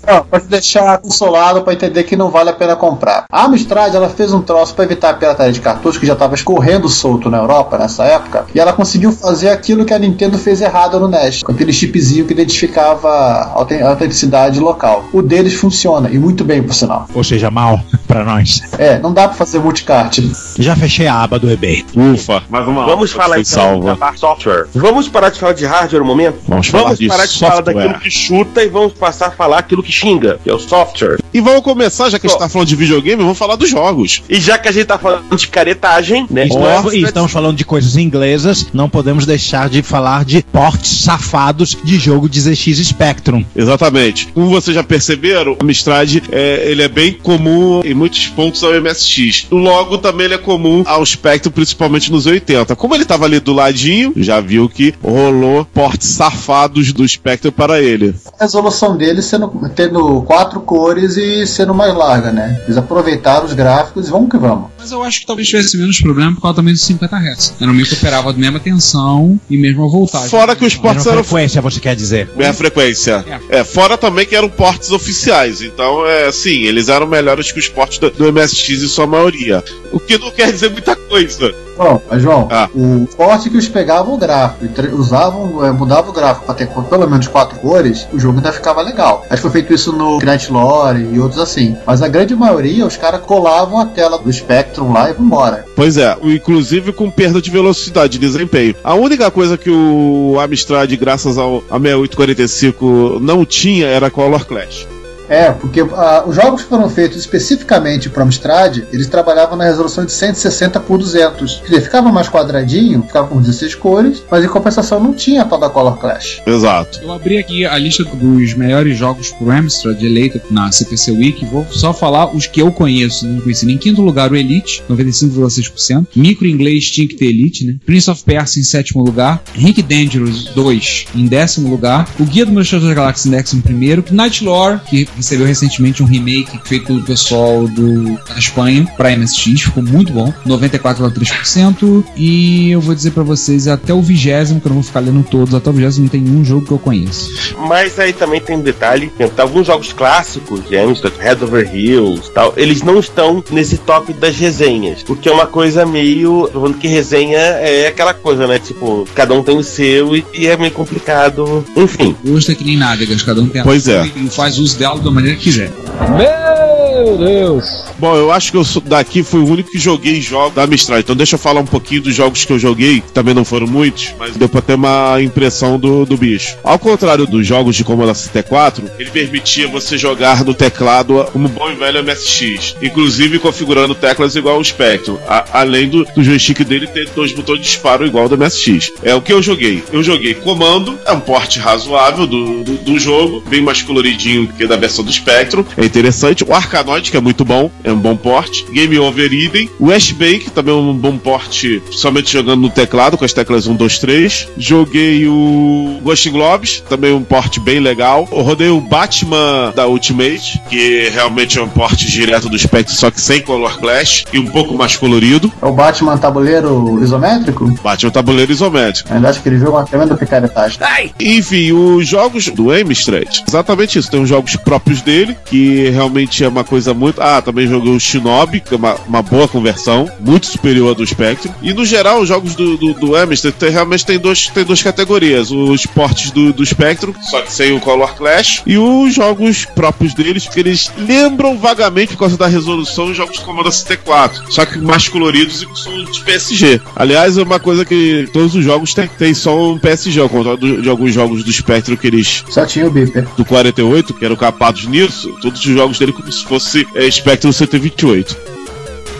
[0.06, 3.24] Ó, pra te deixar consolado pra entender que não vale a pena comprar.
[3.30, 6.34] A Amstrad ela fez um troço pra evitar a pirataria de cartucho que já tava
[6.34, 8.44] escorrendo solto na Europa nessa época.
[8.54, 12.26] E ela conseguiu fazer aquilo que a Nintendo fez errado no NES, com aquele chipzinho
[12.26, 15.04] que identificava a auten- a autenticidade local.
[15.12, 17.06] O deles funciona e muito bem, por sinal.
[17.14, 18.60] Ou seja, mal pra nós.
[18.78, 20.18] É, não dá pra fazer multicart.
[20.58, 21.84] Já fechei a aba do eBay.
[21.96, 23.96] Ufa, mais uma Vamos aula falar então salva.
[23.96, 24.66] da software.
[24.74, 26.38] Vamos parar de falar de hardware um momento?
[26.46, 29.82] Vamos falar de parar de falar daquilo que chuta e vamos passar a falar aquilo
[29.82, 31.18] que xinga, que é o software.
[31.32, 34.22] E vamos começar, já que a gente tá falando de videogame, vamos falar dos jogos.
[34.30, 36.46] E já que a gente tá falando de caretagem, né?
[36.46, 41.02] Estamos, Ó, e estamos falando de coisas inglesas, não podemos deixar de falar de portes
[41.02, 43.44] safados de jogo de ZX Spectrum.
[43.54, 44.28] Exatamente.
[44.28, 48.72] Como vocês já perceberam, o Amstrad é, ele é bem comum em muitos pontos ao
[48.80, 49.48] MSX.
[49.50, 52.74] Logo, também ele é comum ao Spectrum, principalmente nos 80.
[52.74, 57.82] Como ele tava ali do ladinho, já viu que rolou portes safados do Spectrum para
[57.82, 58.14] ele.
[58.40, 58.46] A
[58.94, 62.60] resolução dele sendo, tendo quatro cores e sendo mais larga, né?
[62.64, 64.73] Eles aproveitaram os gráficos e vamos que vamos.
[64.84, 67.54] Mas eu acho que talvez tivesse menos problema por causa também dos 50 Hz.
[67.58, 70.28] Era um meio que operava a mesma tensão e mesma voltagem.
[70.28, 72.28] Fora que os portes Mesma eram frequência, você quer dizer.
[72.36, 73.24] Meia frequência.
[73.48, 75.62] É, fora também que eram portes oficiais.
[75.62, 79.64] Então, é assim, eles eram melhores que os portes do, do MSX em sua maioria.
[79.90, 81.54] O que não quer dizer muita coisa.
[81.76, 82.68] Bom, mas João, Ah.
[82.74, 86.68] o forte que eles pegavam o gráfico e usavam, é, mudavam o gráfico para ter
[86.68, 89.24] pelo menos quatro cores, o jogo ainda ficava legal.
[89.28, 91.76] Acho que foi feito isso no Grant Lore e outros assim.
[91.84, 95.64] Mas a grande maioria, os caras colavam a tela do Spectrum lá e vambora.
[95.74, 98.74] Pois é, inclusive com perda de velocidade, de desempenho.
[98.82, 104.86] A única coisa que o Amstrad, graças ao a 6845, não tinha era Color Clash.
[105.28, 110.04] É, porque ah, os jogos que foram feitos especificamente para Amstrad, eles trabalhavam na resolução
[110.04, 111.60] de 160 por 200.
[111.60, 115.44] Quer dizer, ficava mais quadradinho, ficava com 16 cores, mas em compensação não tinha a
[115.44, 116.42] tal da Color Clash.
[116.46, 117.00] Exato.
[117.02, 121.44] Eu abri aqui a lista dos melhores jogos pro Amstrad eleita na CPC Week.
[121.46, 123.26] Vou só falar os que eu conheço.
[123.26, 123.70] Não conheci.
[123.70, 126.06] Em quinto lugar, o Elite, 95,6%.
[126.14, 127.76] Micro inglês tinha que ter Elite, né?
[127.84, 129.42] Prince of Persia em sétimo lugar.
[129.54, 132.08] Rick Dangerous 2 em décimo lugar.
[132.18, 134.04] O Guia do Mochileiro da Galáxia em décimo primeiro.
[134.10, 139.62] Night Lore, que recebeu recentemente um remake feito pelo pessoal do, da Espanha pra MSX.
[139.62, 140.32] Ficou muito bom.
[140.46, 142.04] 94,3%.
[142.16, 145.24] E eu vou dizer pra vocês até o vigésimo, que eu não vou ficar lendo
[145.24, 147.54] todos, até o vigésimo não tem um jogo que eu conheço.
[147.68, 152.28] Mas aí também tem um detalhe, tem alguns jogos clássicos de Amstrad, Head Over Heels
[152.28, 156.88] tal, eles não estão nesse top das resenhas, porque é uma coisa meio, falando que
[156.88, 160.72] resenha é aquela coisa, né, tipo, cada um tem o seu e, e é meio
[160.72, 162.16] complicado, enfim.
[162.26, 164.10] Hoje é que nem nádegas, cada um tem a Pois é.
[164.16, 165.70] e faz uso dela da maneira que quiser.
[166.16, 166.73] Bé!
[166.94, 167.84] Meu Deus!
[167.98, 171.00] Bom, eu acho que eu daqui fui o único que joguei jogos da Amstrad.
[171.00, 173.66] Então deixa eu falar um pouquinho dos jogos que eu joguei, que também não foram
[173.66, 176.56] muitos, mas deu pra ter uma impressão do, do bicho.
[176.62, 181.70] Ao contrário dos jogos de Commodore 64, ele permitia você jogar no teclado como bom
[181.70, 186.86] e velho MSX, inclusive configurando teclas igual ao Spectrum, a- além do, do joystick dele
[186.86, 188.92] ter dois botões de disparo igual ao do MSX.
[189.02, 189.82] É o que eu joguei.
[189.92, 194.66] Eu joguei Comando, é um porte razoável do, do, do jogo, bem mais coloridinho que
[194.66, 196.44] da versão do Spectrum, é interessante.
[196.44, 196.52] O
[196.84, 198.64] Arkanoid, que é muito bom, é um bom porte.
[198.70, 199.70] Game Over Eden.
[199.78, 203.74] O Ashbake, também é um bom porte, somente jogando no teclado, com as teclas 1,
[203.74, 204.48] 2, 3.
[204.56, 208.28] Joguei o Ghost Globes, também um porte bem legal.
[208.30, 213.10] Eu rodei o Batman da Ultimate, que realmente é um porte direto do Spectrum, só
[213.10, 215.50] que sem Color Clash e um pouco mais colorido.
[215.62, 217.66] É o Batman tabuleiro isométrico?
[217.82, 219.12] Batman tabuleiro isométrico.
[219.12, 220.78] Ainda acho que ele jogo é uma tremenda picaretagem.
[221.18, 224.10] Enfim, os jogos do Amstrad, exatamente isso.
[224.10, 227.20] Tem os jogos próprios dele, que realmente é uma coisa muito.
[227.22, 231.06] Ah, também joguei o Shinobi, que é uma, uma boa conversão, muito superior à do
[231.06, 231.52] Spectrum.
[231.62, 233.12] E no geral, os jogos do, do, do
[233.58, 237.72] tem- realmente tem, dois, tem duas categorias: os portes do, do Spectrum, só que sem
[237.72, 242.46] o Color Clash, e os jogos próprios deles, que eles lembram vagamente, por causa da
[242.46, 246.80] resolução, os jogos do Commodore 64, só que mais coloridos e com som de PSG.
[246.96, 250.88] Aliás, é uma coisa que todos os jogos têm, têm som PSG, ao contrário de
[250.88, 253.26] alguns jogos do Spectrum que eles Só tinha o Beeper.
[253.36, 256.63] do 48, que eram capados nisso, todos os jogos dele como se fosse
[256.94, 258.36] é, Spectrum 128.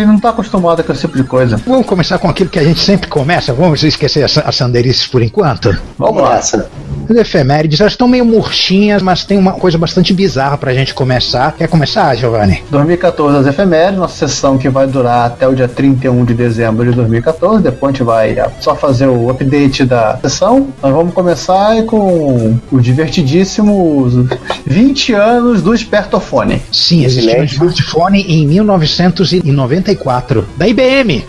[0.05, 1.57] não tá acostumado com esse tipo de coisa.
[1.65, 3.53] Vamos começar com aquilo que a gente sempre começa.
[3.53, 5.75] Vamos esquecer as, as sanderices por enquanto.
[5.97, 6.69] Vamos nessa.
[7.09, 11.53] As efemérides, elas estão meio murchinhas, mas tem uma coisa bastante bizarra pra gente começar.
[11.53, 12.63] Quer começar, Giovanni?
[12.71, 16.95] 2014, as efemérides, nossa sessão que vai durar até o dia 31 de dezembro de
[16.95, 17.61] 2014.
[17.61, 20.67] Depois a gente vai só fazer o update da sessão.
[20.81, 24.27] Nós vamos começar com o divertidíssimo
[24.65, 26.61] 20 anos do Espertofone.
[26.71, 31.25] Sim, existiu um smartphone em 1994, da IBM.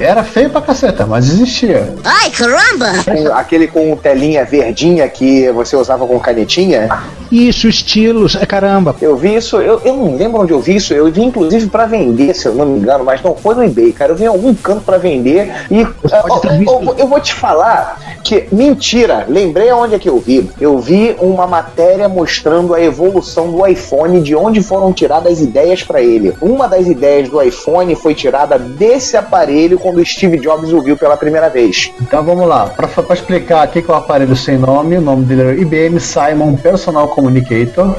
[0.00, 1.94] Era feio pra caceta, mas existia.
[2.04, 2.86] Ai, caramba!
[3.04, 6.88] Com- aquele com telinha verdinha que você usava com canetinha.
[7.30, 8.94] Isso, estilos, é caramba.
[9.00, 10.92] Eu vi isso, eu, eu não lembro onde eu vi isso.
[10.94, 13.92] Eu vi inclusive pra vender, se eu não me engano, mas não foi no eBay,
[13.92, 14.12] cara.
[14.12, 18.00] Eu vi em algum canto pra vender e pode ter eu, eu- vou te falar
[18.22, 19.26] que mentira.
[19.28, 20.50] Lembrei onde é que eu vi.
[20.60, 26.00] Eu vi uma matéria mostrando a evolução do iPhone, de onde foram tiradas ideias pra
[26.00, 26.32] ele.
[26.40, 30.96] Uma das ideias do iPhone foi tirada desse aparelho quando o Steve Jobs o viu
[30.96, 31.90] pela primeira vez.
[32.00, 35.40] Então vamos lá, pra explicar aqui que é o aparelho sem nome, o nome dele
[35.42, 37.94] era IBM Simon Personal Communicator.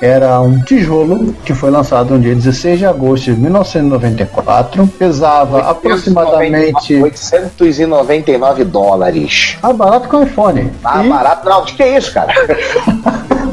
[0.00, 4.86] Era um tijolo que foi lançado no dia 16 de agosto de 1994.
[4.98, 6.94] Pesava aproximadamente.
[7.02, 9.56] 899 dólares.
[9.62, 10.70] Ah, barato com iPhone.
[10.84, 12.32] Ah, E- barato não, o que é isso, cara?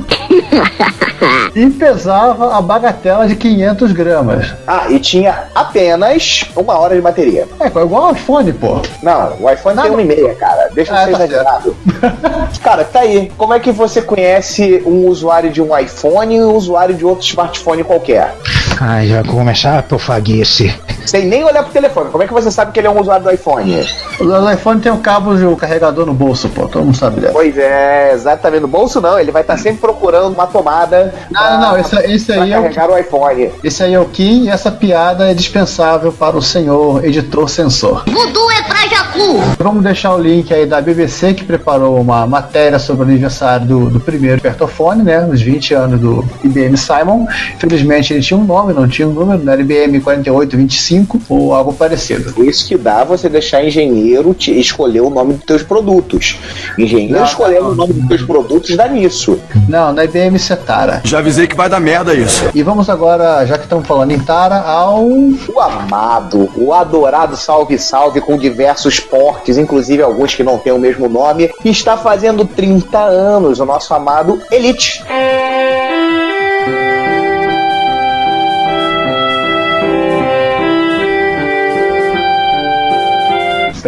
[1.55, 4.53] E pesava a bagatela de 500 gramas.
[4.68, 7.47] Ah, e tinha apenas uma hora de bateria.
[7.60, 8.82] É, igual o iPhone, pô.
[9.01, 9.88] Não, o iPhone Nada.
[9.88, 10.70] tem uma e meia, cara.
[10.74, 11.76] Deixa Ah, de ser tá exagerado.
[12.62, 13.32] cara, tá aí.
[13.38, 17.26] Como é que você conhece um usuário de um iPhone e um usuário de outro
[17.26, 18.36] smartphone qualquer?
[18.80, 20.74] Ai, já começar a tofaguice.
[21.05, 22.12] Sem nem olhar pro telefone.
[22.12, 23.74] Como é que você sabe que ele é um usuário do iPhone?
[24.20, 26.68] O iPhone tem o cabo de o carregador no bolso, pô.
[26.68, 27.34] Todo mundo sabe dessa.
[27.34, 28.62] Pois é, exatamente.
[28.62, 31.14] No bolso não, ele vai estar sempre procurando uma tomada.
[31.30, 33.52] Não, não, não, esse, esse aí é o carregar o iPhone.
[33.64, 38.04] Esse aí é o Kim e essa piada é dispensável para o senhor editor censor.
[38.08, 39.39] Voodoo é pra Jacu.
[39.60, 43.89] Vamos deixar o link aí da BBC que preparou uma matéria sobre o aniversário do,
[43.89, 45.26] do primeiro Pertofone, né?
[45.26, 47.26] Os 20 anos do IBM Simon.
[47.56, 52.32] Infelizmente ele tinha um nome, não tinha um número, era IBM 4825 ou algo parecido.
[52.34, 56.38] Por isso que dá você deixar engenheiro te escolher o nome dos teus produtos.
[56.78, 57.72] Engenheiro Não, escolhendo não.
[57.72, 59.39] o nome dos teus produtos dá nisso.
[59.68, 61.01] Não, na IBM Setara.
[61.03, 62.49] Já avisei que vai dar merda isso.
[62.53, 65.05] E vamos agora, já que estamos falando em Tara, ao.
[65.07, 70.80] O amado, o adorado Salve Salve com diversos portes, inclusive alguns que não têm o
[70.80, 75.03] mesmo nome, que está fazendo 30 anos, o nosso amado Elite.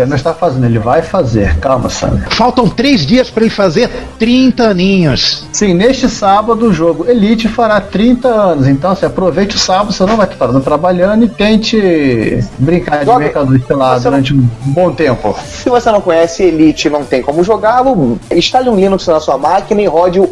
[0.06, 1.58] Não está fazendo, ele vai fazer.
[1.60, 2.20] Calma, Sam.
[2.30, 5.48] Faltam três dias para ele fazer 30 aninhos.
[5.52, 8.68] Sim, neste sábado o jogo Elite fará 30 anos.
[8.68, 13.20] Então, assim, aproveite o sábado, você não vai estar trabalhando e tente brincar de Joga-
[13.20, 15.36] mercado sei lá, Você não- durante um bom tempo.
[15.46, 19.38] Se você não conhece Elite e não tem como jogá-lo, instale um Linux na sua
[19.38, 20.30] máquina e rode o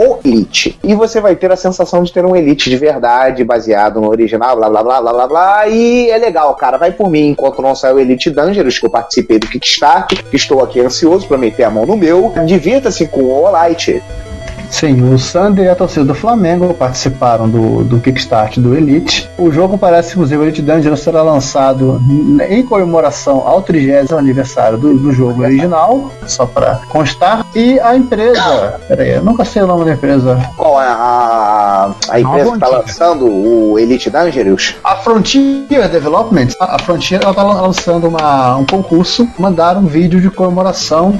[0.00, 0.78] O Elite.
[0.84, 4.54] E você vai ter a sensação de ter um Elite de verdade, baseado no original,
[4.56, 5.68] blá blá blá blá blá blá.
[5.68, 6.78] E é legal, cara.
[6.78, 10.12] Vai por mim enquanto não sai o Elite Dangerous, que eu participei do Kickstart.
[10.32, 12.32] Estou aqui ansioso para meter a mão no meu.
[12.46, 14.02] Divirta-se com o Olite.
[14.70, 19.28] Sim, o Sander e a torcida do Flamengo participaram do, do Kickstart do Elite.
[19.38, 22.00] O jogo parece, inclusive, o Elite Dungeon será lançado
[22.48, 27.46] em comemoração ao 30 aniversário do, do jogo original, só para constar.
[27.54, 30.38] E a empresa, peraí, eu nunca sei o nome da empresa.
[30.56, 34.74] Qual é a, a empresa que está lançando o Elite Dangerous?
[34.84, 39.86] A Frontier Development, a a Frontier ela tá lan- lançando uma, um concurso, mandaram um
[39.86, 41.18] vídeo de comemoração.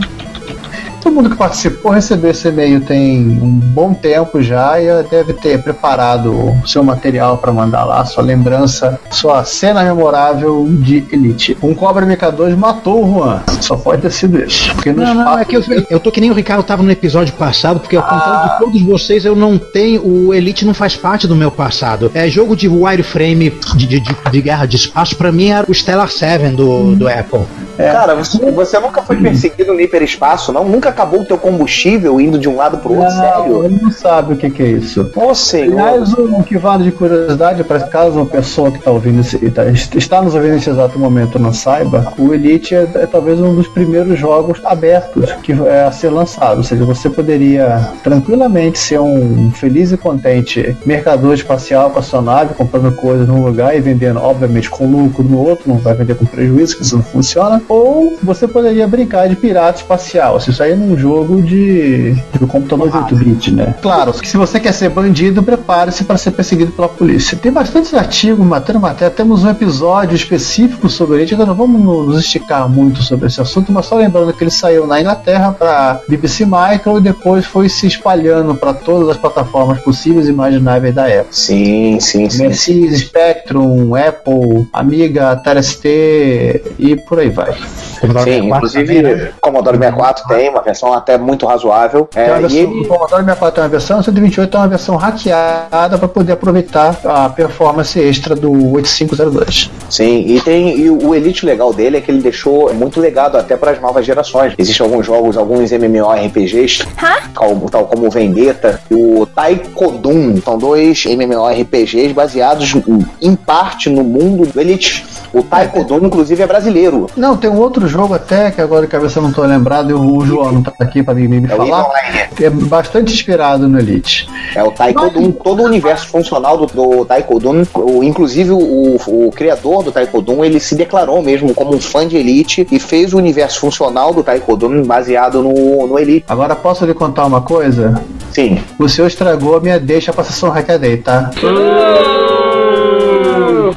[1.09, 5.63] Todo mundo que participou recebeu esse e-mail tem um bom tempo já e deve ter
[5.63, 11.57] preparado o seu material para mandar lá, sua lembrança, sua cena memorável de Elite.
[11.63, 13.43] Um Cobra MK2 matou o Juan.
[13.59, 14.71] Só pode ter sido isso.
[14.75, 17.33] Porque Não, não, é que eu, eu tô que nem o Ricardo tava no episódio
[17.33, 20.07] passado, porque ao contrário de todos vocês, eu não tenho.
[20.07, 22.11] O Elite não faz parte do meu passado.
[22.13, 25.75] É jogo de wireframe de, de, de, de guerra de espaço, pra mim era o
[25.75, 27.47] Stellar 7 do, do Apple.
[27.79, 30.65] Cara, você, você nunca foi perseguido no hiperespaço, não?
[30.65, 33.65] Nunca acabou o teu combustível indo de um lado pro outro, Não, sério?
[33.65, 35.11] ele não sabe o que, que é isso.
[35.15, 35.79] Ô, senhor.
[35.79, 39.65] Aliás, o que vale de curiosidade, para caso uma pessoa que está ouvindo esse, tá-
[39.69, 43.69] está nos ouvindo nesse exato momento não saiba, o Elite é, é talvez um dos
[43.69, 46.59] primeiros jogos abertos que é a ser lançado.
[46.59, 52.21] Ou seja, você poderia tranquilamente ser um feliz e contente mercador espacial com a sua
[52.21, 56.15] nave, comprando coisas num lugar e vendendo, obviamente, com lucro no outro, não vai vender
[56.15, 57.61] com prejuízo, que isso não funciona.
[57.69, 60.39] Ou você poderia brincar de pirata espacial.
[60.39, 63.75] Isso aí num jogo de, de computador de 8-bit, né?
[63.83, 67.37] Claro, se você quer ser bandido, prepare-se para ser perseguido pela polícia.
[67.37, 69.15] Tem bastantes artigos, matéria, matéria.
[69.15, 71.31] Temos um episódio específico sobre ele.
[71.31, 74.87] Ainda não vamos nos esticar muito sobre esse assunto, mas só lembrando que ele saiu
[74.87, 80.27] na Inglaterra para BBC Micro e depois foi se espalhando para todas as plataformas possíveis
[80.27, 81.27] e imagináveis da Apple.
[81.31, 82.43] Sim, sim, sim.
[82.43, 87.58] Mercedes, Spectrum, Apple, Amiga, Atari ST e por aí vai.
[87.59, 87.98] Yeah.
[88.25, 92.09] Sim, inclusive, Commodore 64 tem uma versão até muito razoável.
[92.15, 94.69] É, uma e versão, ele, O Commodore 64 tem uma versão, o 128 tem uma
[94.69, 99.71] versão hackeada para poder aproveitar a performance extra do 8502.
[99.91, 103.57] sim, e tem e o Elite legal dele é que ele deixou muito legado até
[103.57, 104.55] para as novas gerações.
[104.59, 106.87] Existem alguns jogos, alguns MMORPGs,
[107.35, 110.41] tal, tal como o Vendetta e o Taikodun.
[110.45, 115.05] São dois MMORPGs baseados em- em parte no mundo do Elite.
[115.33, 117.07] O Taikodun, inclusive, é brasileiro.
[117.17, 119.95] Não, tem um outro jogo até que agora de cabeça eu não tô lembrado e
[119.95, 121.89] o João não tá aqui para me, me É falar.
[122.37, 124.29] Que é bastante inspirado no Elite.
[124.55, 129.83] É o Taikodun, todo o universo funcional do, do Taikodun, o, inclusive o, o criador
[129.83, 133.61] do Taikodun, ele se declarou mesmo como um fã de Elite e fez o universo
[133.61, 136.25] funcional do Taikodun baseado no, no Elite.
[136.29, 138.01] Agora posso lhe contar uma coisa?
[138.31, 138.63] Sim.
[138.79, 141.31] O senhor estragou a minha deixa pra sessão Hackaday, tá?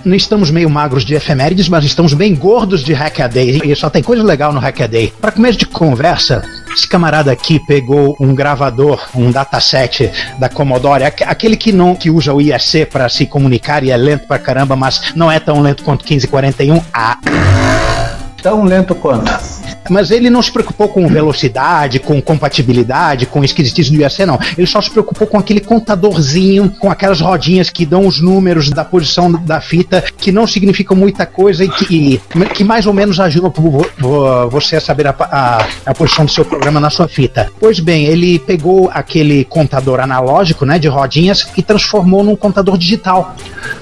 [0.04, 3.62] Não estamos meio magros de efemérides, mas estamos bem gordos de Hackaday.
[3.64, 5.14] E só tem coisa legal no Hackaday.
[5.22, 6.42] Para começo de conversa,
[6.76, 12.10] esse camarada aqui pegou um gravador, um dataset da Commodore, aqu- aquele que não que
[12.10, 15.62] usa o ISC para se comunicar e é lento pra caramba, mas não é tão
[15.62, 16.82] lento quanto 1541.
[16.94, 17.18] Ah,
[18.42, 19.32] Tão lento quanto.
[19.90, 24.40] Mas ele não se preocupou com velocidade, com compatibilidade, com esquisitice do IAC, não.
[24.58, 28.86] Ele só se preocupou com aquele contadorzinho, com aquelas rodinhas que dão os números da
[28.86, 32.22] posição da fita, que não significam muita coisa e que,
[32.54, 36.32] que mais ou menos ajudam vo- vo- você a saber a, a- a posição do
[36.32, 37.50] seu programa na sua fita.
[37.60, 43.36] Pois bem, ele pegou aquele contador analógico, né, de rodinhas, e transformou num contador digital.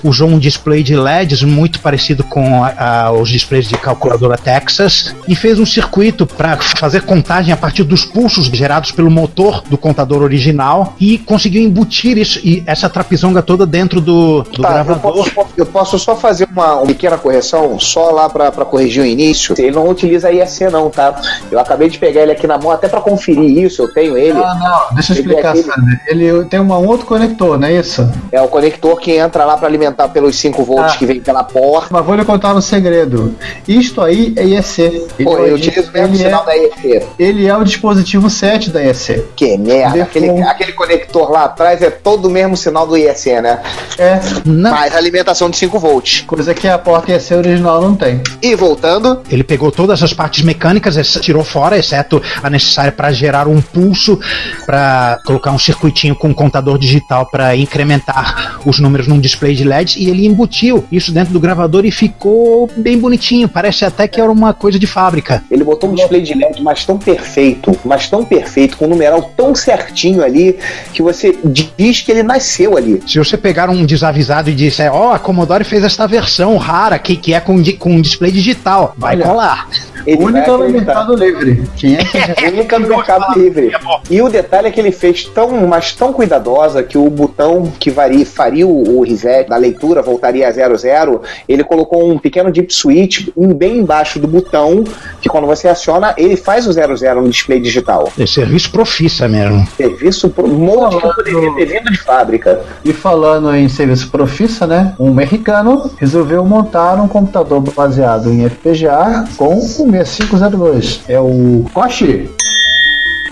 [0.03, 5.35] Usou um display de LEDs muito parecido com a- os displays de calculadora Texas e
[5.35, 5.88] fez um circuito
[6.37, 11.61] para fazer contagem a partir dos pulsos gerados pelo motor do contador original e conseguiu
[11.61, 15.29] embutir isso e essa trapizonga toda dentro do, do Tá, eu gravador.
[15.33, 19.05] posso, eu posso só fazer uma, uma pequena correção, só lá pra, pra corrigir o
[19.05, 19.53] início.
[19.57, 21.19] Ele não utiliza IEC, não, tá?
[21.51, 24.37] Eu acabei de pegar ele aqui na mão até pra conferir isso, eu tenho ele.
[24.37, 24.55] Ah,
[24.89, 26.01] não, deixa eu Ele é explicar, aquele- Sander.
[26.07, 28.09] Ele tem uma, um outro conector, não é isso?
[28.31, 30.97] É o conector que entra lá pra alimentar pelos 5 volts Ah.
[30.97, 31.87] que vem pela porta.
[31.91, 33.35] Mas vou lhe contar um segredo.
[33.67, 34.79] Isto aí é IEC.
[34.81, 37.05] Ele, Pô, eu utilizo o mesmo ele sinal é, da IEC.
[37.17, 39.25] ele é o dispositivo 7 da IEC.
[39.35, 39.93] Que merda.
[39.93, 43.59] Defon- Aquele, aquele conector lá atrás é todo o mesmo sinal do IEC, né?
[43.97, 46.21] É, Mais alimentação de 5 volts.
[46.27, 48.21] coisa que a porta IEC original não tem.
[48.41, 53.47] E voltando, Ele pegou todas as partes mecânicas, tirou fora, exceto a necessária para gerar
[53.47, 54.19] um pulso,
[54.65, 59.63] para colocar um circuitinho com um contador digital para incrementar os números num display de
[59.63, 63.47] LEDs, e ele embutiu isso dentro do gravador e ficou bem bonitinho.
[63.47, 65.43] Parece até que era uma coisa de fábrica.
[65.49, 69.31] ele botou um display de LED, mas tão perfeito, mas tão perfeito, com um numeral
[69.37, 70.57] tão certinho ali,
[70.93, 71.37] que você
[71.77, 73.01] diz que ele nasceu ali.
[73.07, 77.15] Se você pegar um desavisado e disser, ó, a Commodore fez esta versão rara que,
[77.15, 79.25] que é com, com um display digital, vai Olha.
[79.25, 79.69] colar.
[80.05, 81.63] Ele Única no mercado livre.
[81.75, 83.71] Quem é que Única no Mercado Livre.
[84.09, 87.91] E o detalhe é que ele fez tão, mas tão cuidadosa que o botão que
[87.91, 92.73] varia, faria o, o reset da leitura, voltaria a 00, ele colocou um pequeno deep
[92.73, 94.83] switch em- bem embaixo do botão,
[95.21, 98.11] que quando você aciona, ele faz o 00 no display digital.
[98.17, 99.67] É serviço profissa mesmo.
[99.75, 102.61] Serviço pro molde que poderia ter vindo de fábrica.
[102.83, 104.93] E falando em serviço profissa, né?
[104.99, 111.01] Um mexicano resolveu montar um computador baseado em FPGA com o 6502.
[111.07, 112.29] É o Koshi.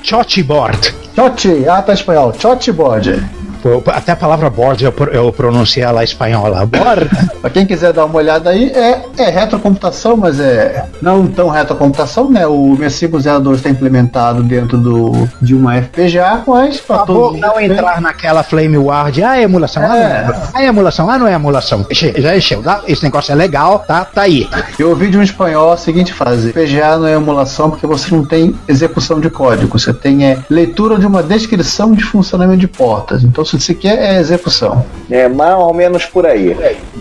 [0.04, 0.96] Chochboard.
[1.16, 2.34] Chochi, ah, tá em espanhol.
[2.38, 3.24] Chochiboard.
[3.94, 6.66] Até a palavra board eu, pro- eu pronunciei ela espanhola.
[6.66, 7.10] Board.
[7.42, 12.30] Pra quem quiser dar uma olhada aí, é, é retrocomputação, mas é não tão retrocomputação,
[12.30, 12.46] né?
[12.48, 17.60] O 6502 está implementado dentro do, de uma FPGA, mas para Por favor, todo não
[17.60, 19.24] entrar naquela flame ward.
[19.24, 19.84] Ah, é emulação.
[19.84, 20.42] Ah, não é.
[20.54, 21.10] Ah, é emulação.
[21.10, 21.86] Ah, não é emulação.
[21.90, 22.62] Enche- Já encheu.
[22.62, 22.82] tá?
[22.88, 24.04] Esse negócio é legal, tá?
[24.06, 24.48] Tá aí.
[24.80, 28.26] Eu ouvi de um espanhol a seguinte frase: FPGA não é emulação porque você não
[28.26, 33.24] tem execução de código, você tem é, leitura de uma descrição de funcionamento de portas.
[33.24, 34.86] Então, se você quer, é execução.
[35.10, 36.56] É mais ou menos por aí.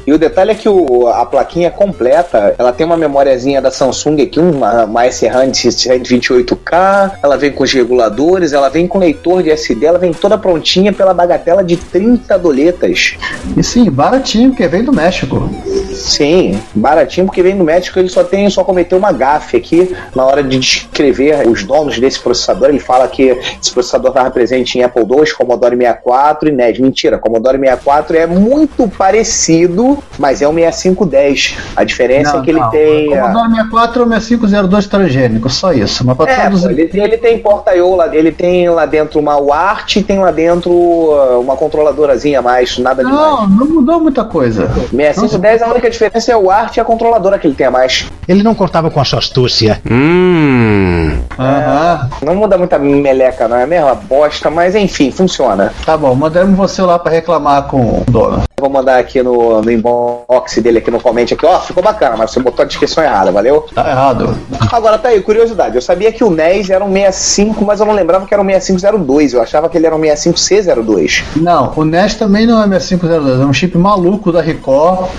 [0.06, 4.22] E o detalhe é que o- a plaquinha completa, ela tem uma memóriazinha da Samsung
[4.22, 9.42] aqui, uma, uma S-RAM de 128K, ela vem com os reguladores, ela vem com leitor
[9.42, 13.16] de SD, ela vem toda prontinha pela bagatela de 30 doletas.
[13.56, 15.50] E sim, baratinho, porque vem do México.
[15.92, 20.24] Sim, baratinho, porque vem do México, ele só tem, só cometeu uma gafe aqui na
[20.24, 22.68] hora de descrever os donos desse processador.
[22.68, 26.78] Ele fala que esse processador estava presente em Apple II, Commodore 64 e NES.
[26.78, 31.56] Mentira, Commodore 64 é muito parecido, mas é um 6510.
[31.76, 33.08] A diferença é que ele tem.
[33.08, 36.06] O a- Commodore 64 é o 6502 transgênico, só isso.
[36.06, 39.96] Mas para É, ele, ele tem porta IO lá, ele tem lá dentro uma UART
[39.96, 43.20] e tem lá dentro uh, uma controladorazinha a mais, nada demais.
[43.20, 44.68] Não, não mudou muita coisa.
[44.90, 48.06] 6510, a única diferença é o ART e a controladora que ele tem a mais.
[48.28, 49.80] Ele não contava com a sua astúcia.
[49.88, 51.18] Hum.
[51.38, 52.08] Aham.
[52.22, 53.86] Não muda muita meleca, não é mesmo?
[53.86, 55.72] Uma bosta, mas enfim, funciona.
[55.84, 58.42] Tá bom, mandamos você lá para reclamar com o dono.
[58.58, 62.30] Vou mandar aqui no, no inbox dele, aqui no comente aqui, ó, ficou bacana, mas
[62.30, 63.66] você botou a descrição errada, valeu?
[63.74, 64.34] Tá errado.
[64.72, 67.92] Agora tá aí, curiosidade, eu sabia que o NES era um 65, mas eu não
[67.92, 71.22] lembrava que era um 6502, eu achava que ele era um 65C02.
[71.36, 75.10] Não, o NES também não é 6502, é um chip maluco da Record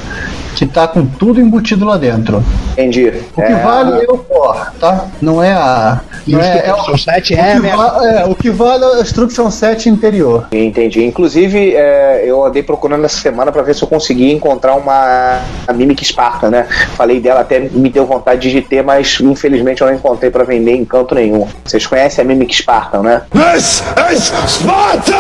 [0.58, 2.44] que tá com tudo embutido lá dentro.
[2.74, 3.14] Entendi.
[3.36, 5.06] O que vale é o core, tá?
[5.22, 6.02] Não é a.
[6.28, 7.78] Não é, é, o, Instruction 7 o é, que mesmo.
[7.78, 10.48] va- é, o que vale é a Instruction 7 interior.
[10.52, 11.04] Entendi.
[11.06, 15.74] Inclusive, é, eu andei procurando essa semana pra ver se eu conseguia encontrar uma a
[15.74, 16.64] Mimic Sparta, né?
[16.96, 20.72] Falei dela, até me deu vontade de ter, mas infelizmente eu não encontrei pra vender
[20.76, 21.48] em canto nenhum.
[21.64, 23.22] Vocês conhecem a Mimic Sparta, né?
[23.32, 25.14] This is Sparta!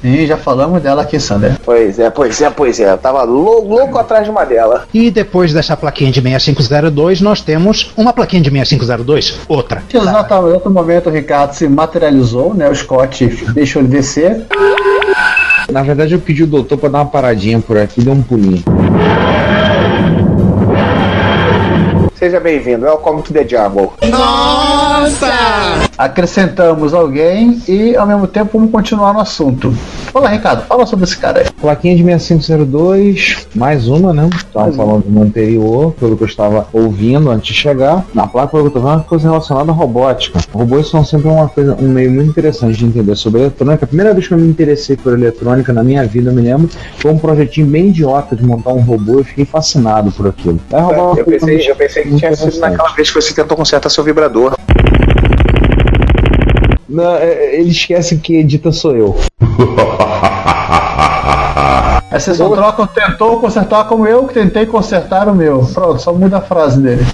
[0.00, 1.56] Sim, já falamos dela aqui, Sander.
[1.64, 2.90] Pois é, pois é, pois é.
[2.92, 4.71] Eu tava lou- louco atrás de uma dela.
[4.92, 9.82] E depois dessa plaquinha de 6502, nós temos uma plaquinha de 6502, outra.
[9.92, 12.68] Exatamente, em outro momento o Ricardo se materializou, né?
[12.68, 14.46] O Scott deixou ele descer.
[15.70, 18.62] Na verdade, eu pedi o doutor pra dar uma paradinha por aqui dar um pulinho.
[22.22, 22.84] Seja bem-vindo.
[22.84, 23.94] Welcome to the jungle.
[24.08, 25.26] Nossa!
[25.98, 29.74] Acrescentamos alguém e ao mesmo tempo vamos continuar no assunto.
[30.12, 31.46] Fala, Ricardo, fala sobre esse cara aí.
[31.60, 34.30] Plaquinha de 6502, mais uma, né?
[34.36, 38.04] Estava falando no anterior, pelo que eu estava ouvindo antes de chegar.
[38.14, 40.38] Na placa, pelo que eu tô vendo, é uma coisa relacionada à robótica.
[40.52, 43.84] Robôs são sempre uma coisa, um meio muito interessante de entender sobre eletrônica.
[43.84, 46.68] A primeira vez que eu me interessei por eletrônica na minha vida, eu me lembro,
[46.98, 49.18] foi um projetinho bem idiota de montar um robô.
[49.18, 50.60] Eu fiquei fascinado por aquilo.
[50.72, 53.90] Aí, robô, Eu pensei, eu pensei que tinha sido naquela vez que você tentou consertar
[53.90, 54.54] seu vibrador.
[56.88, 59.16] Não, é, ele esquece que edita sou eu.
[62.12, 65.60] Aí vocês trocam, tentou consertar como eu, que tentei consertar o meu.
[65.72, 67.04] Pronto, só muda a frase dele.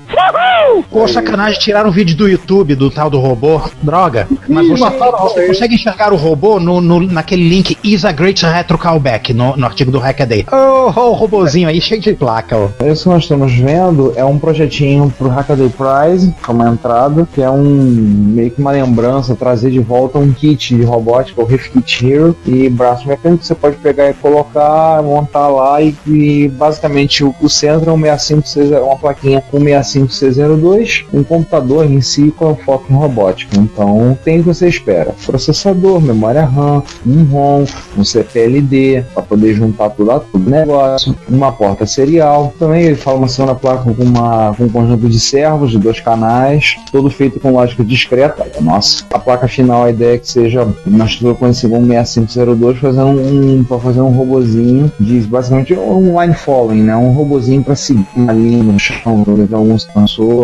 [0.90, 3.60] Pô, sacanagem, tiraram um vídeo do YouTube do tal do robô.
[3.82, 4.26] Droga.
[4.48, 8.04] Mas Ih, você, mataram o você consegue enxergar o robô no, no- naquele link Is
[8.04, 10.46] a Great Retro Callback no, no artigo do Hackaday.
[10.52, 12.68] Oh, oh, o robozinho aí cheio de placa, ó.
[12.84, 17.50] Esse que nós estamos vendo é um projetinho pro Hackaday Prize, como entrada, que é
[17.50, 22.06] um meio que uma lembrança, trazer de volta um kit de robótica, o Rift Kit
[22.06, 27.24] Hero, e braço mecânico que você pode pegar e colocar, montar lá, e, e basicamente
[27.24, 32.32] o, o centro é um 656, é uma plaquinha com 65602, um computador em si
[32.36, 33.56] com foco em robótica.
[33.58, 37.64] Então tem o que você espera: processador, memória RAM, um ROM,
[37.96, 42.52] um CPLD, para poder juntar tudo a tudo negócio, uma porta serial.
[42.58, 46.00] Também ele fala uma segunda placa com, uma, com um conjunto de servos de dois
[46.00, 48.46] canais, todo feito com lógica discreta.
[48.60, 53.64] Nossa, a placa final, a ideia é que seja, nós conhecemos como 6502, fazendo um,
[53.64, 56.96] para fazer um robozinho de basicamente um line following, né?
[56.96, 59.76] Um robozinho para seguir uma linha no chão, levar algum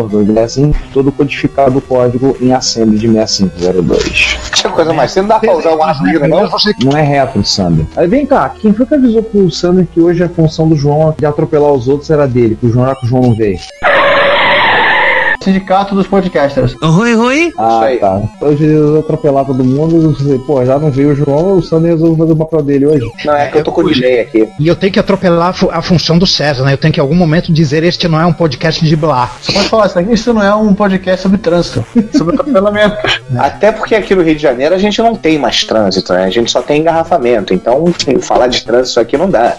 [0.09, 4.37] dois assim, todo codificado o código em assembly de 6502.
[4.53, 5.11] Tinha coisa mais.
[5.11, 6.49] Você não dá pra usar o Arduino, não?
[6.83, 7.85] Não é retro, Sander.
[7.95, 11.13] Aí vem cá, quem foi que avisou pro Sander que hoje a função do João
[11.17, 13.59] de atropelar os outros era dele, que o João era que o João não veio?
[15.45, 16.75] Sindicato dos podcasters.
[16.81, 17.53] Oi, oi.
[17.57, 17.99] Ah, aí.
[17.99, 18.19] tá.
[18.41, 21.91] Hoje eles atropelar todo mundo, eu falei, pô, já não veio o João, o Sander
[21.91, 23.11] resolveu fazer o papel dele hoje.
[23.23, 24.49] Não, é que eu tô com o delay aqui.
[24.59, 26.73] E eu tenho que atropelar a fu- a função do César, né?
[26.73, 29.29] Eu tenho que em algum momento dizer este não é um podcast de blá.
[29.39, 31.85] Você pode falar isso aqui, isso não é um podcast sobre trânsito,
[32.17, 32.97] sobre atropelamento.
[33.37, 36.23] Até porque aqui no Rio de Janeiro a gente não tem mais trânsito, né?
[36.25, 37.53] A gente só tem engarrafamento.
[37.53, 37.85] Então,
[38.21, 39.55] falar de trânsito aqui não dá.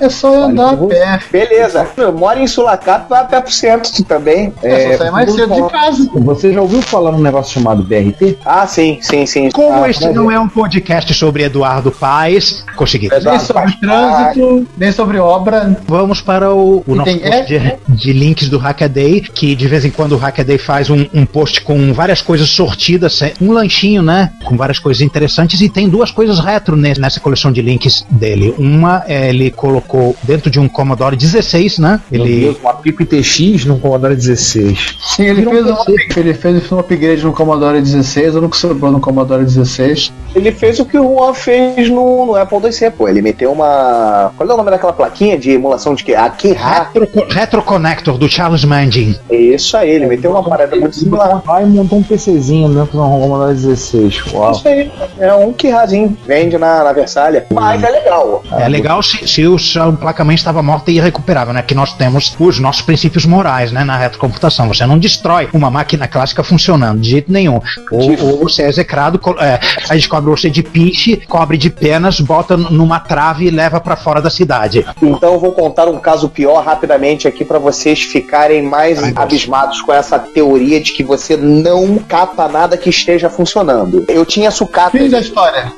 [0.00, 1.18] É só andar a pé.
[1.30, 1.86] Beleza.
[1.96, 4.54] Eu moro em Sulacap, vai a pé pro centro também.
[4.62, 6.10] É, só sai mais cedo de casa.
[6.14, 8.38] Você já ouviu falar num negócio chamado BRT?
[8.44, 9.50] Ah, sim, sim, sim.
[9.50, 13.08] Como Ah, este não é um podcast sobre Eduardo Paes, consegui.
[13.24, 15.76] Nem sobre trânsito, nem sobre obra.
[15.86, 19.84] Vamos para o, o nosso tem post de, de links do Hackaday, que de vez
[19.84, 24.02] em quando o Hackaday faz um, um post com várias coisas sortidas, é, um lanchinho,
[24.02, 24.32] né?
[24.44, 28.54] Com várias coisas interessantes, e tem duas coisas retro ne- nessa coleção de links dele.
[28.58, 32.00] Uma, é, ele colocou dentro de um Commodore 16, né?
[32.10, 32.40] Meu Ele.
[32.40, 34.96] Deus, uma PIP TX num Commodore 16.
[35.08, 35.76] Sim, ele fez, um,
[36.16, 40.12] ele fez um upgrade no Commodore 16, eu nunca sobrou no Commodore 16.
[40.34, 43.08] Ele fez o que o Juan fez no, no Apple IIc, pô.
[43.08, 44.30] Ele meteu uma.
[44.36, 46.14] Qual é o nome daquela plaquinha de emulação de quê?
[46.14, 46.58] A Kira.
[46.58, 49.16] Retro, Retro Connector do Charles Mangin.
[49.30, 51.42] Isso aí, ele meteu uma parada muito similar.
[51.44, 54.32] Vai e montou um PCzinho dentro do Commodore 16.
[54.32, 54.52] Uau.
[54.52, 56.16] Isso aí, é um Kirazinho.
[56.26, 57.46] Vende na, na Versalha.
[57.50, 58.42] Mas é legal.
[58.52, 61.62] É legal se, se o seu placa-mãe estava morta e irrecuperável, né?
[61.62, 63.82] Que nós temos os nossos princípios morais, né?
[63.82, 64.68] Na retrocomputação.
[64.68, 67.60] Você não destrói uma máquina clássica funcionando de jeito nenhum.
[67.90, 72.56] Ou, ou você é execrado, é, aí descobre você de piche, cobre de penas, bota
[72.56, 74.84] numa trave e leva pra fora da cidade.
[75.02, 79.92] Então eu vou contar um caso pior rapidamente aqui pra vocês ficarem mais abismados com
[79.92, 84.04] essa teoria de que você não cata nada que esteja funcionando.
[84.08, 84.96] Eu tinha sucata.
[84.96, 85.72] Fim da história.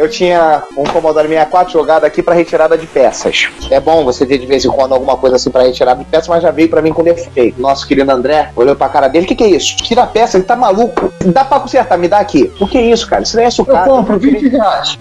[0.00, 3.48] Eu tinha um Commodore 64 jogado aqui pra retirada de peças.
[3.70, 6.26] É bom você ter de vez em quando alguma coisa assim pra retirada de peças,
[6.26, 7.60] mas já veio pra mim com defeito.
[7.60, 9.76] Nosso querido André olhou pra cara dele: o que, que é isso?
[9.76, 11.12] Tira a peça, ele tá maluco.
[11.26, 12.50] Dá pra consertar, me dá aqui.
[12.58, 13.24] O que é isso, cara?
[13.24, 13.90] Isso não é Eu sucata.
[13.90, 14.98] compro 20 reais.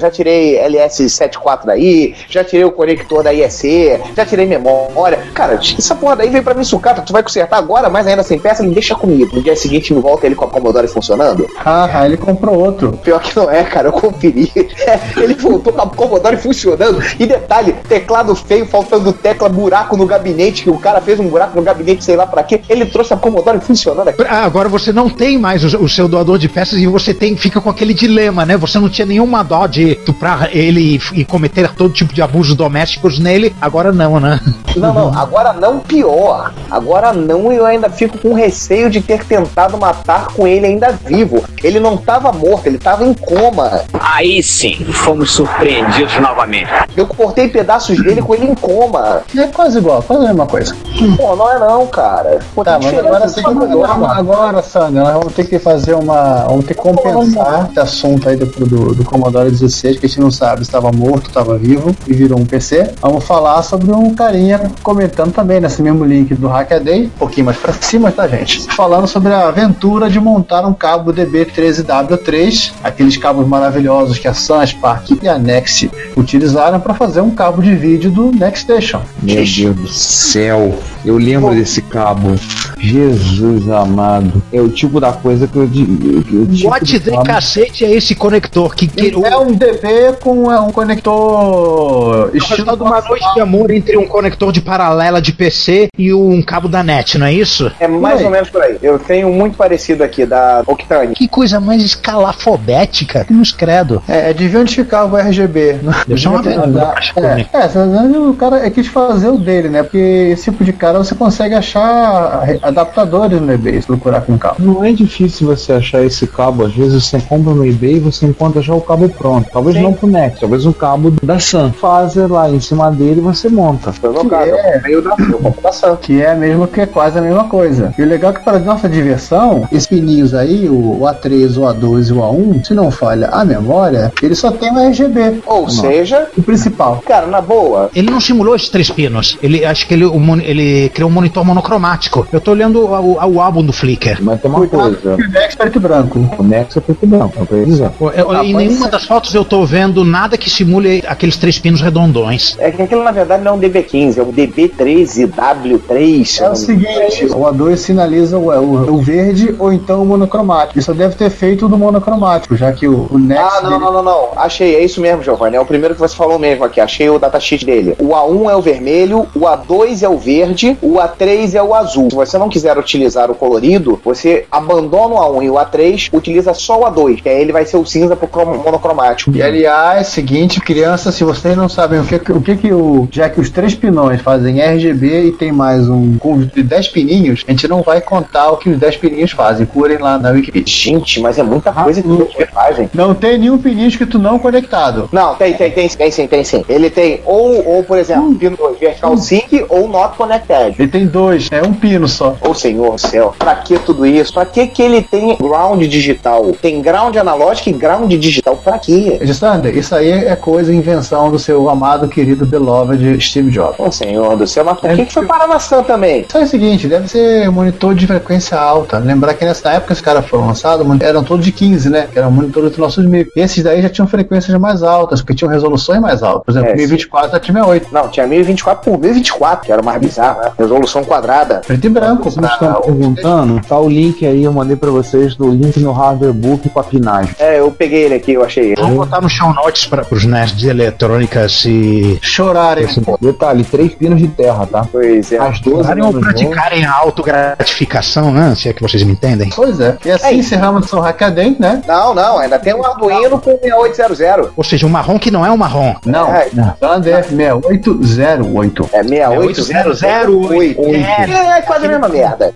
[0.00, 5.18] Já tirei LS74 daí, já tirei o conector da IEC, já tirei memória.
[5.34, 8.38] Cara, essa porra daí veio pra mim sucata, tu vai consertar agora, mas ainda sem
[8.38, 9.36] peça, ele deixa comigo.
[9.36, 11.46] No dia seguinte me volta ele com a Commodore funcionando.
[11.64, 12.92] Ah, ele comprou outro.
[13.02, 14.50] Pior que não é, cara, eu conferi.
[14.80, 17.02] É, ele voltou com a Commodore funcionando.
[17.18, 21.56] E detalhe, teclado feio, faltando tecla, buraco no gabinete, que o cara fez um buraco
[21.56, 22.60] no gabinete, sei lá pra quê.
[22.68, 24.24] Ele trouxe a Commodore funcionando aqui.
[24.26, 27.36] Ah, agora você não tem mais o, o seu doador de peças e você tem
[27.36, 28.56] fica com aquele dilema, né?
[28.56, 32.22] Você não tinha nenhuma dó de de estuprar ele e, e cometer todo tipo de
[32.22, 34.40] abusos domésticos nele, agora não, né?
[34.76, 36.52] Não, não, agora não pior.
[36.70, 41.44] Agora não, eu ainda fico com receio de ter tentado matar com ele ainda vivo.
[41.62, 43.82] Ele não tava morto, ele tava em coma.
[43.98, 46.70] Aí sim, fomos surpreendidos novamente.
[46.96, 49.22] Eu cortei pedaços dele com ele em coma.
[49.36, 50.74] É quase igual, quase a mesma coisa.
[51.16, 52.38] Pô, não é não, cara.
[52.54, 56.44] Pô, Tá, mas agora, de agora, agora, Sandra, nós vamos ter que fazer uma.
[56.44, 60.20] Vamos ter que compensar esse assunto aí do, do, do Commodore 16, que a gente
[60.20, 62.90] não sabe se estava morto, estava vivo e virou um PC.
[63.00, 67.56] Vamos falar sobre um carinha comentando também nesse mesmo link do Hackaday, um pouquinho mais
[67.58, 68.60] pra cima, tá, gente?
[68.74, 75.18] Falando sobre a aventura de montar um cabo DB13W3, aqueles cabos maravilhosos que a Sunspark
[75.22, 79.00] e a Next utilizaram para fazer um cabo de vídeo do NextStation.
[79.22, 80.74] Meu Deus do céu,
[81.04, 82.34] eu lembro desse cabo.
[82.78, 84.42] Jesus amado.
[84.52, 86.22] É o tipo da coisa que eu digo.
[86.46, 88.74] Tipo What de the cabo- cacete é esse conector?
[88.74, 93.40] Que, que, É um DB com é um conector o resultado de uma noite de
[93.40, 97.32] amor entre um conector de paralela de PC e um cabo da net, não é
[97.32, 97.70] isso?
[97.80, 98.78] É mais ou menos por aí.
[98.82, 101.14] Eu tenho muito parecido aqui da Octane.
[101.14, 104.02] Que coisa mais escalafobética, que nos credo.
[104.08, 105.78] É, é devia onde ficava o RGB.
[105.82, 107.20] Uma devia ter- aventura, É,
[107.52, 109.82] é, essa- o cara é quis fazer o dele, né?
[109.82, 109.98] Porque
[110.32, 114.56] esse tipo de cara você consegue achar adaptadores no eBay se procurar com calma.
[114.58, 116.64] Não é difícil você achar esse cabo.
[116.64, 119.48] Às vezes você compra no eBay e você encontra já o cabo pronto.
[119.64, 121.70] Talvez não pro Next, talvez um cabo da Sun.
[121.72, 123.92] Faz lá em cima dele e você monta.
[123.92, 124.76] Foi caso, é.
[124.76, 125.96] eu meio da eu compro da Sam.
[126.00, 127.92] Que é mesmo que é quase a mesma coisa.
[127.98, 131.60] E o legal é que para nossa diversão, esses pininhos aí, o, o A3, o
[131.62, 135.42] A2 e o A1, se não falha a memória, ele só tem o RGB.
[135.46, 137.02] Ou seja, o principal.
[137.06, 137.90] Cara, na boa.
[137.94, 139.36] Ele não simulou esses três pinos.
[139.42, 142.26] Ele acho que ele, o ele criou um monitor monocromático.
[142.32, 144.18] Eu tô olhando o, o- o álbum do Flickr.
[144.22, 145.14] Mas tem uma coisa.
[145.14, 146.28] O Next preto e branco.
[146.38, 147.90] O Next é preto e branco, é o que eu ia dizer.
[148.00, 148.92] Eu- eu- Ah, em nenhuma ser.
[148.92, 152.56] das fotos eu tô vendo nada que simule aqueles três pinos redondões.
[152.60, 156.40] É que aquilo na verdade não é um DB15, é um DB13W3.
[156.40, 160.78] É o seguinte, o A2 sinaliza o, o, o verde ou então o monocromático.
[160.78, 163.44] Isso deve ter feito do monocromático, já que o, o Next.
[163.44, 164.28] Ah, não, dele- não, não, não.
[164.36, 165.56] Achei, é isso mesmo, Giovanni.
[165.56, 166.80] É o primeiro que você falou mesmo aqui.
[166.80, 167.96] Achei o datasheet dele.
[167.98, 172.08] O A1 é o vermelho, o A2 é o verde, o A3 é o azul.
[172.10, 176.54] Se você não quiser utilizar o colorido, você abandona o A1 e o A3, utiliza
[176.54, 179.29] só o A2, que aí ele vai ser o cinza pro crom- monocromático.
[179.34, 183.08] E aliás, seguinte, crianças, se vocês não sabem o que o que, que o.
[183.10, 187.44] Já que os três pinões fazem RGB e tem mais um conjunto de 10 pininhos,
[187.46, 189.66] a gente não vai contar o que os 10 pininhos fazem.
[189.66, 190.64] Curem lá na Wikipedia.
[190.66, 192.90] Gente, mas é muita coisa que você fazem.
[192.94, 195.08] Não tem nenhum pininho escrito não conectado.
[195.12, 196.64] Não, tem, tem, tem, tem sim, tem sim.
[196.68, 200.74] Ele tem ou, ou por exemplo, pino vertical sync ou not connected.
[200.78, 202.36] Ele tem dois, é um pino só.
[202.40, 204.32] Ô senhor do céu, pra que tudo isso?
[204.32, 206.52] Pra que que ele tem ground digital?
[206.60, 209.18] Tem ground analógico e ground digital, pra quê?
[209.34, 213.78] Sander, isso aí é coisa, invenção do seu amado, querido, beloved Steve Jobs.
[213.78, 216.26] Ô senhor do céu, mas por É que que foi parar na Sam também?
[216.30, 218.98] Só é o seguinte, deve ser monitor de frequência alta.
[218.98, 222.08] Lembrar que nessa época esse cara foram lançados, eram todos de 15, né?
[222.12, 223.26] Que eram monitores do nosso mil.
[223.34, 226.42] Esses daí já tinham frequências mais altas, porque tinham resoluções mais altas.
[226.44, 227.88] Por exemplo, É, 1024 já tinha 68.
[227.92, 230.50] Não, tinha 1024 por 1024, que era o mais bizarro, né?
[230.58, 231.60] Resolução quadrada.
[231.66, 232.30] Preto e branco.
[232.30, 236.32] Como estão perguntando, tá o link aí, eu mandei pra vocês do link no hardware
[236.32, 237.34] book com a pinagem.
[237.38, 238.80] É, eu peguei ele aqui, eu achei ele.
[238.80, 242.86] Vamos botar no show notes para os nerds de eletrônica se Chorarem.
[243.20, 244.86] Detalhe, três pinos de terra, tá?
[244.90, 245.38] Pois é.
[245.38, 248.54] As 12 Usarem ou praticarem a autogratificação, né?
[248.54, 249.50] Se é que vocês me entendem.
[249.54, 249.96] Pois é.
[250.04, 250.38] E assim Aí.
[250.38, 251.82] encerramos o Hackaday, né?
[251.86, 254.50] Não, não, ainda tem um Arduino com 6800.
[254.56, 255.96] Ou seja, um marrom que não é um marrom.
[256.04, 256.28] Não.
[256.32, 256.48] É.
[256.78, 258.90] Sander 6808.
[258.92, 260.80] É 68008.
[260.80, 262.52] É, é quase a mesma merda.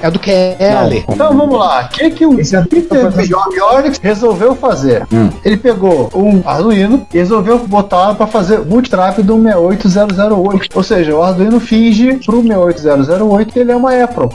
[0.00, 1.04] É do QL.
[1.08, 1.84] Então vamos lá.
[1.84, 5.06] O que, que o Peter Bjork resolveu fazer?
[5.44, 10.70] Ele pegou um Arduino e resolveu botar para fazer multitrap do 68008.
[10.74, 14.28] Ou seja, o Arduino finge pro 68008 que ele é uma Apple.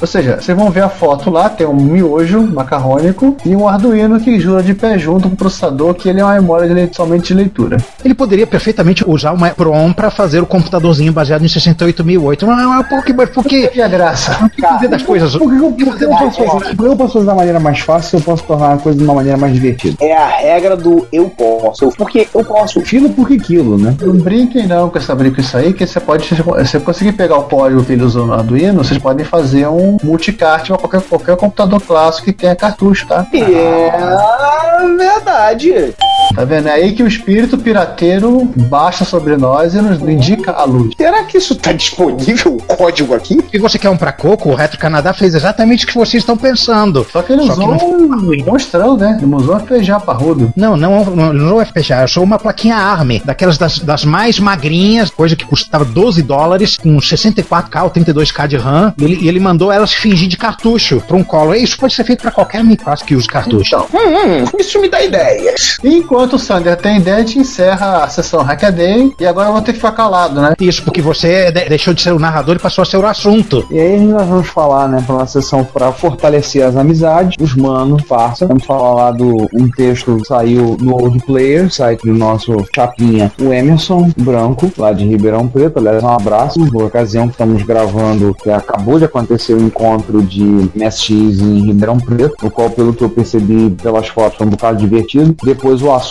[0.00, 4.20] Ou seja, vocês vão ver a foto lá, tem um miojo macarrônico e um Arduino
[4.20, 7.28] que jura de pé junto com o processador que ele é uma memória de somente
[7.28, 7.78] de leitura.
[8.04, 12.46] Ele poderia perfeitamente usar uma PROM para fazer o computadorzinho baseado em 68008.
[12.46, 13.12] Mas, mas por que?
[13.12, 13.70] Mas por que?
[13.74, 14.50] E a graça?
[14.60, 15.34] Fazer das coisas?
[15.36, 16.76] Por que eu, por que eu posso fazer?
[16.76, 19.04] Por que eu posso fazer da maneira mais fácil eu posso tornar a coisa de
[19.04, 19.96] uma maneira mais divertida?
[20.00, 21.90] É a regra do eu posso.
[21.90, 22.80] Porque eu posso.
[22.80, 23.94] Quilo por que quilo, né?
[24.00, 27.36] Não brinquem não com essa brinca isso aí, que você pode, se você conseguir pegar
[27.36, 31.36] o código que ele usou no Arduino, vocês podem fazer um multicart para qualquer, qualquer
[31.36, 33.26] computador clássico que tenha cartucho, tá?
[33.32, 35.94] É verdade.
[36.34, 36.68] Tá vendo?
[36.68, 40.94] É aí que o espírito pirateiro baixa sobre nós e nos indica a luz.
[40.96, 43.38] Será que isso tá disponível, o código aqui?
[43.52, 44.50] E você quer um pra coco?
[44.50, 47.06] O Retro Canadá fez exatamente o que vocês estão pensando.
[47.10, 49.18] Só que ele Só usou que um monstrão, né?
[49.20, 50.52] Ele usou um FPGA parrudo.
[50.56, 54.38] Não, não, não, não é FPGA, eu sou uma plaquinha ARM, daquelas das, das mais
[54.38, 59.40] magrinhas, coisa que custava 12 dólares, com 64K ou 32K de RAM, e ele, ele
[59.40, 61.54] mandou elas fingir de cartucho pra um colo.
[61.54, 63.66] E Isso pode ser feito pra qualquer microS que use cartucho.
[63.74, 65.78] Então, hum, hum, isso me dá ideias.
[65.82, 69.62] Enquanto o Sander tem ideia, a gente encerra a sessão Hackaday e agora eu vou
[69.62, 70.54] ter que ficar calado, né?
[70.60, 73.66] Isso, porque você de- deixou de ser o narrador e passou a ser o assunto.
[73.70, 78.02] E aí nós vamos falar, né, pra uma sessão pra fortalecer as amizades, os manos,
[78.04, 78.46] farsa.
[78.46, 83.30] Vamos falar lá do um texto que saiu no Old Player, site do nosso chapinha,
[83.40, 85.78] o Emerson Branco, lá de Ribeirão Preto.
[85.78, 86.60] Aliás, um abraço.
[86.70, 91.10] Por ocasião que estamos gravando, que acabou de acontecer o encontro de MSX
[91.40, 95.34] em Ribeirão Preto, o qual, pelo que eu percebi pelas fotos, foi um bocado divertido.
[95.42, 96.05] Depois o assunto,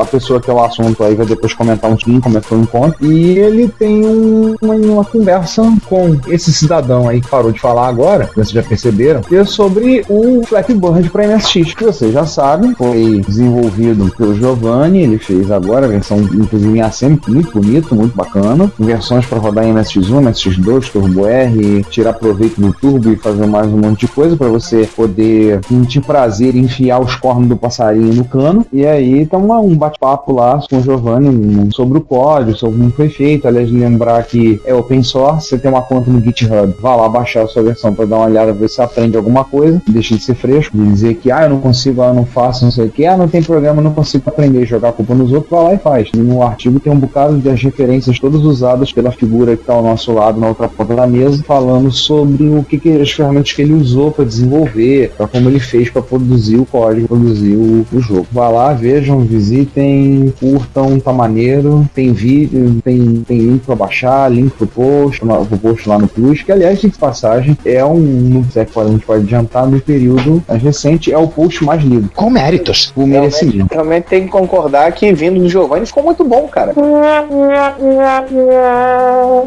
[0.00, 2.46] a pessoa que é o assunto aí vai depois comentar um pouquinho como é que
[2.46, 2.96] foi o encontro.
[3.04, 7.88] E ele tem um- uma, uma conversa com esse cidadão aí que parou de falar
[7.88, 12.26] agora, vocês já perceberam, que é sobre o Flappy Bird para MSX, que vocês já
[12.26, 17.94] sabem, foi desenvolvido pelo Giovanni, ele fez agora a versão, inclusive em assembly, muito bonito,
[17.94, 18.70] muito bacana.
[18.78, 23.66] Versões para rodar em MSX1, MSX2, Turbo R, tirar proveito do Turbo e fazer mais
[23.66, 28.14] um monte de coisa para você poder sentir prazer em enfiar os cornos do passarinho
[28.14, 28.64] no cano.
[28.72, 32.78] E aí tá uma- um bate-papo lá com o Giovanni um- sobre o código, sobre
[32.78, 33.46] como foi feito.
[33.48, 37.42] Aliás, lembrar que é open source, você tem uma conta no GitHub, vá lá baixar
[37.42, 40.34] a sua versão para dar uma olhada, ver se aprende alguma coisa, deixa de ser
[40.34, 42.90] fresco, de dizer que ah, eu não consigo, ah, eu não faço, não sei o
[42.90, 45.74] que, ah, não tem programa, não consigo aprender, jogar a culpa nos outros, vai lá
[45.74, 46.08] e faz.
[46.14, 49.82] E no artigo tem um bocado das referências todas usadas pela figura que está ao
[49.82, 53.62] nosso lado, na outra ponta da mesa, falando sobre o que, que as ferramentas que
[53.62, 58.00] ele usou para desenvolver, para como ele fez para produzir o código, produzir o, o
[58.00, 58.26] jogo.
[58.32, 64.50] Vai lá, vejam, visitem, curtam, tá maneiro, tem vídeo, tem, tem link para baixar, link
[64.52, 68.66] pro post, pro post lá no Plus, que aliás, de passagem, é um, não sei
[68.66, 72.10] se a gente pode adiantar, no período mais recente, é o post mais lido.
[72.14, 72.90] Com méritos.
[72.94, 73.68] Por merecimento.
[73.70, 76.74] Realmente, realmente tem que concordar que vindo do Giovanni ficou muito bom, cara.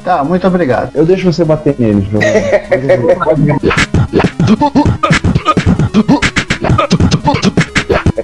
[0.04, 0.92] Tá, muito obrigado.
[0.94, 2.34] Eu deixo você bater neles, Giovanni.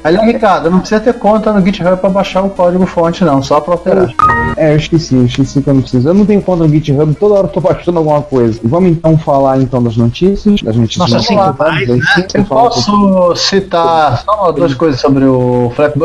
[0.03, 3.59] Aliás, Ricardo, não precisa ter conta no GitHub pra baixar o código fonte, não, só
[3.59, 4.09] pra operar.
[4.57, 6.09] É, eu esqueci, eu esqueci que eu não preciso.
[6.09, 8.59] Eu não tenho conta no GitHub, toda hora eu tô baixando alguma coisa.
[8.63, 12.27] Vamos então falar então das notícias, das notícias Nossa, mais sim, importantes, vai, aí né?
[12.33, 15.99] Eu posso citar só duas coisas sobre o Flappy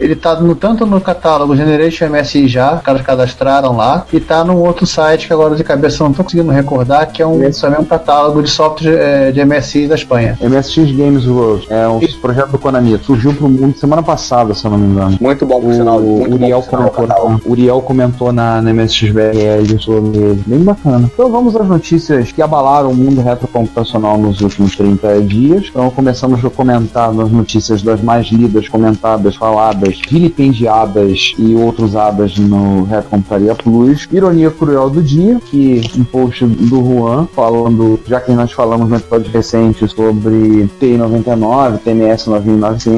[0.00, 4.44] Ele tá no, tanto no catálogo Generation MSI já, os caras cadastraram lá, e tá
[4.44, 7.50] num outro site que agora de cabeça eu não tô conseguindo recordar, que é um,
[7.50, 10.38] também um catálogo de software eh, de MSI da Espanha.
[10.40, 12.98] MSX Games World é um projeto do Konami.
[13.06, 15.16] Surgiu pro mundo semana passada, se eu não me engano.
[15.20, 16.00] Muito bom, por sinal.
[16.00, 20.42] O Uriel comentou, na, Uriel comentou na, na MSXBRL sobre ele.
[20.46, 21.08] Bem bacana.
[21.12, 25.66] Então vamos às notícias que abalaram o mundo retrocomputacional nos últimos 30 dias.
[25.70, 32.36] Então começamos a comentar nas notícias das mais lidas, comentadas, faladas, vilipendiadas e outras usadas
[32.36, 34.08] no Retrocomputaria Plus.
[34.10, 38.96] Ironia cruel do dia, que um post do Juan falando, já que nós falamos no
[38.96, 42.95] episódio recente sobre TI-99, TMS 9900,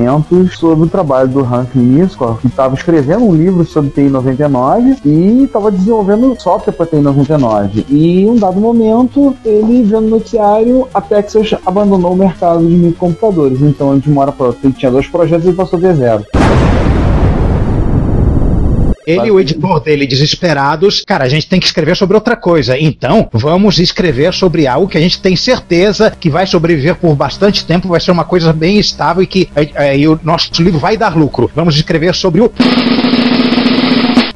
[0.56, 5.70] sobre o trabalho do Hank Niskor, que estava escrevendo um livro sobre TI-99 e estava
[5.70, 7.84] desenvolvendo software para TI-99.
[7.88, 12.74] E em um dado momento, ele vendo no noticiário, a Texas abandonou o mercado de
[12.74, 13.60] microcomputadores.
[13.62, 16.24] Então, de uma para ele tinha dois projetos e passou a zero.
[19.08, 22.78] Ele e o editor dele, desesperados, cara, a gente tem que escrever sobre outra coisa.
[22.78, 27.64] Então, vamos escrever sobre algo que a gente tem certeza que vai sobreviver por bastante
[27.64, 30.78] tempo, vai ser uma coisa bem estável e que é, é, e o nosso livro
[30.78, 31.50] vai dar lucro.
[31.54, 32.52] Vamos escrever sobre o.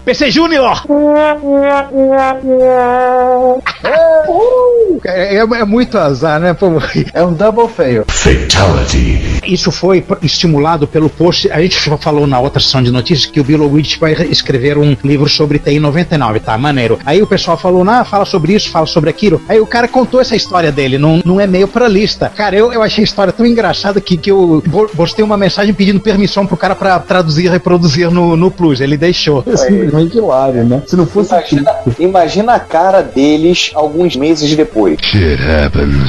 [0.06, 0.86] PC Júnior!
[5.04, 6.54] É, é- é muito azar, né?
[6.54, 6.66] Pô,
[7.12, 8.04] É um double fail.
[8.08, 9.40] Fatality.
[9.46, 11.50] Isso foi estimulado pelo post.
[11.50, 14.78] A gente já falou na outra sessão de notícias que o Bill Witt vai escrever
[14.78, 16.56] um livro sobre TI 99, tá?
[16.56, 16.98] Maneiro.
[17.04, 19.40] Aí o pessoal falou, ah, fala sobre isso, fala sobre aquilo.
[19.48, 22.30] Aí o cara contou essa história dele num, num e-mail pra lista.
[22.34, 24.62] Cara, eu, eu achei a história tão engraçada que, que eu
[24.96, 28.80] postei uma mensagem pedindo permissão pro cara pra traduzir e reproduzir no, no Plus.
[28.80, 29.42] Ele deixou.
[29.46, 30.82] É simplesmente hilário, né?
[30.86, 34.98] Se não fosse Imagina, imagina a cara deles alguns meses depois depois.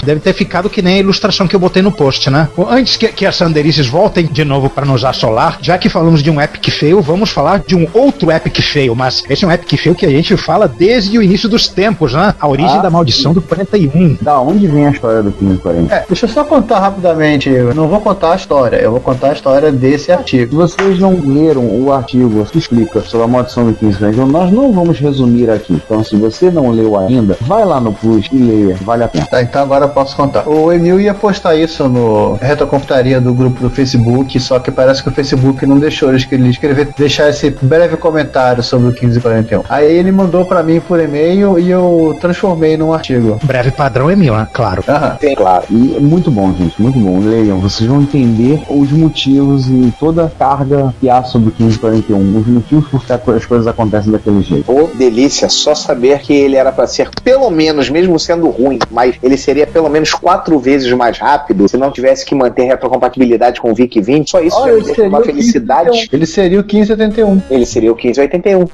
[0.03, 2.47] Deve ter ficado que nem a ilustração que eu botei no post, né?
[2.69, 6.31] Antes que, que as Sanderices voltem de novo para nos assolar, já que falamos de
[6.31, 9.79] um epic fail, vamos falar de um outro epic fail, mas esse é um epic
[9.79, 12.33] fail que a gente fala desde o início dos tempos, né?
[12.39, 12.81] A origem Ah.
[12.81, 14.17] da maldição do 41.
[14.21, 15.93] Da onde vem a história do 1540?
[15.93, 17.49] É, deixa eu só contar rapidamente.
[17.49, 20.55] Eu não vou contar a história, eu vou contar a história desse Se artigo.
[20.55, 24.99] vocês não leram o artigo que explica sobre a maldição do 1541, nós não vamos
[24.99, 25.73] resumir aqui.
[25.73, 28.37] Então, se você não leu ainda, vai lá no Plus e
[28.81, 29.25] vale a pena.
[29.25, 30.47] Tá, então agora eu posso contar.
[30.47, 35.09] O Emil ia postar isso no retrocomputaria do grupo do Facebook, só que parece que
[35.09, 39.63] o Facebook não deixou ele escrever, escrever- deixar esse breve comentário sobre o 1541.
[39.69, 43.39] Aí ele mandou pra mim por e-mail e eu transformei num artigo.
[43.43, 44.47] Breve padrão é mil, né?
[44.53, 44.83] Claro.
[44.87, 45.17] Aham.
[45.19, 45.63] Tem, claro.
[45.69, 47.19] E é muito bom, gente, muito bom.
[47.19, 52.39] Leiam, vocês vão entender os motivos e toda a carga que há sobre o 1541,
[52.39, 54.71] os motivos por que as coisas acontecem daquele jeito.
[54.71, 59.15] Ô, delícia, só saber que ele era pra ser pelo menos, mesmo sendo ruim, mas
[59.21, 63.71] ele seria pelo menos quatro vezes mais rápido se não tivesse que manter retrocompatibilidade com
[63.71, 64.29] o VIC 20.
[64.29, 65.89] Só isso Olha, já uma felicidade.
[66.11, 66.11] 1571.
[66.11, 67.41] Ele seria o 1571.
[67.49, 68.65] Ele seria o 1581.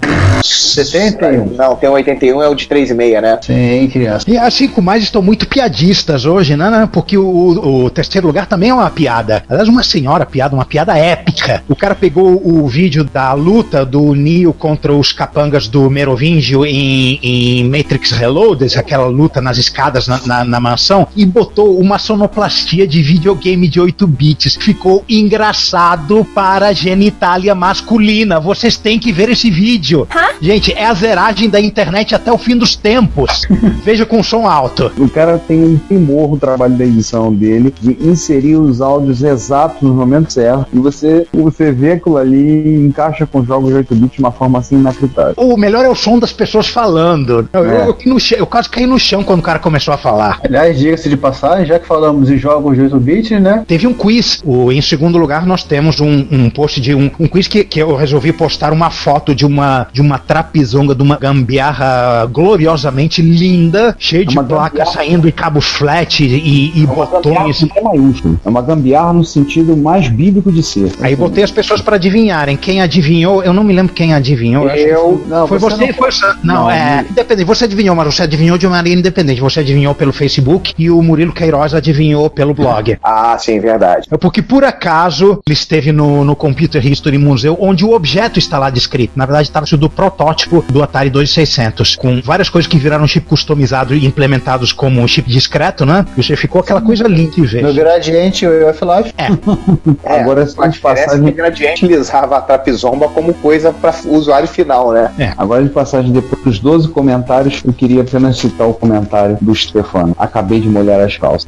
[0.43, 1.45] 71.
[1.55, 3.39] Não, tem o 81, é o de 3,5, né?
[3.41, 4.26] Sim, criança.
[4.30, 6.70] E as 5 mais estão muito piadistas hoje, né?
[6.70, 6.89] né?
[6.91, 9.43] Porque o, o- o terceiro lugar também é uma piada.
[9.49, 11.63] Aliás, uma senhora piada, uma piada épica.
[11.67, 17.20] O cara pegou o vídeo da luta do Neo contra os capangas do Merovingio em,
[17.22, 22.88] em Matrix Reloaded, aquela luta nas escadas na, na- na mansão, e botou uma sonoplastia
[22.88, 24.55] de videogame de 8 bits.
[24.60, 25.03] Ficou
[25.49, 28.39] engraçado para a genitália masculina.
[28.39, 30.07] Vocês têm que ver esse vídeo.
[30.41, 33.41] Gente, é a zeragem da internet até o fim dos tempos.
[33.84, 34.91] Veja com som alto.
[34.97, 39.82] O cara tem um primor no trabalho da edição dele de inserir os áudios exatos
[39.82, 42.38] no momento certo e você, você vê aquilo ali
[42.78, 45.34] e encaixa com jogos de 8 bits de uma forma assim inacreditável.
[45.38, 47.47] O melhor é o som das pessoas falando.
[47.53, 47.88] Eu, É.
[47.88, 50.39] eu, eu no eu quase caí no chão quando o cara começou a falar.
[50.43, 53.63] Aliás, diga-se de passagem, já que falamos em jogos de 8 bits, né?
[53.67, 54.41] Teve um quiz.
[54.45, 57.79] O, em segundo lugar, nós temos um, um post de um, um quiz que, que
[57.79, 63.95] eu resolvi postar uma foto de uma, de uma trapizonga, de uma gambiarra gloriosamente linda,
[63.97, 64.91] cheia de uma placas gambiarra.
[64.93, 67.65] saindo em cabo flat e, e botões.
[67.75, 68.39] É maiúsculo.
[68.45, 70.91] É uma gambiarra no sentido mais bíblico de ser.
[71.01, 72.55] Aí botei as pessoas para adivinharem.
[72.55, 74.69] Quem adivinhou, eu não me lembro quem adivinhou.
[74.69, 75.23] Eu.
[75.27, 76.25] Não, Foi você, não foi você.
[76.43, 77.03] Não, Não, é.
[77.09, 77.47] Independente.
[77.47, 79.38] Você adivinhou, mas você adivinhou de uma maneira independente.
[79.39, 82.97] Você adivinhou pelo Facebook e o Murilo Queiroz adivinhou pelo blog.
[83.11, 84.07] Ah, sim, verdade.
[84.11, 88.57] É porque por acaso ele esteve no, no Computer History Museu, onde o objeto está
[88.59, 89.13] lá descrito.
[89.15, 93.93] Na verdade, estava do protótipo do Atari 2600, com várias coisas que viraram chip customizado
[93.95, 96.05] e implementados como um chip discreto, né?
[96.17, 97.63] E você ficou aquela coisa linda de ver.
[97.63, 99.13] No Gradiente e o F-Life.
[99.17, 99.27] É,
[100.19, 104.91] Agora, mas se parece passagem- que Gradiente utilizava a trapizomba como coisa para usuário final,
[104.91, 105.11] né?
[105.37, 110.15] Agora de passagem, depois dos 12 comentários, eu queria apenas citar o comentário do Stefano.
[110.17, 111.47] Acabei de molhar as calças.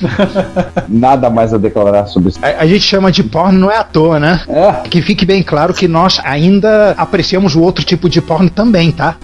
[0.88, 2.38] Nada mais a declarar sobre isso.
[2.42, 4.40] A, a gente chama de porno não é à toa, né?
[4.48, 4.88] É.
[4.88, 9.16] Que fique bem claro que nós ainda apreciamos o outro tipo de porno também, tá?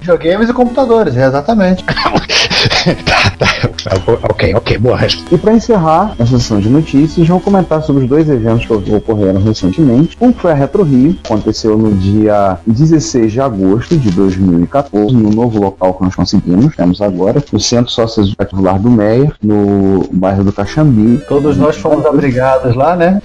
[0.00, 1.84] Videogames e computadores, exatamente.
[3.04, 3.48] tá, tá.
[4.30, 5.34] Ok, ok, boa resposta.
[5.34, 9.42] E para encerrar a sessão de notícias, vamos comentar sobre os dois eventos que ocorreram
[9.42, 10.16] recentemente.
[10.20, 15.60] Um foi a Retro Rio, aconteceu no dia 16 de agosto de 2014, no novo
[15.60, 18.90] local que nós conseguimos, temos agora, no Centro Socioeducativo Lar do
[19.42, 21.18] No bairro do Caxambi.
[21.28, 23.20] Todos nós fomos abrigados lá, né?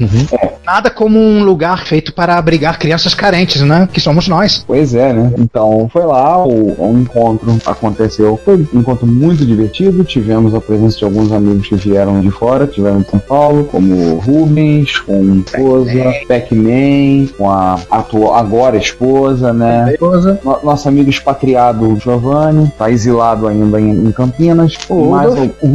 [0.66, 3.88] Nada como um lugar feito para abrigar crianças carentes, né?
[3.92, 4.64] Que somos nós.
[4.66, 5.34] Pois é, né?
[5.38, 8.40] Então foi lá, o, o encontro aconteceu.
[8.44, 10.04] Foi um encontro muito divertido.
[10.04, 14.16] Tivemos a presença de alguns amigos que vieram de fora, tiveram de São Paulo, como
[14.16, 19.92] Rubens, com esposa, Pac-Man, com a atual, agora esposa, né?
[19.94, 20.40] Esposa.
[20.44, 24.78] No- nosso amigo expatriado Giovanni, tá exilado ainda em, em Campinas.
[24.90, 25.68] O mais o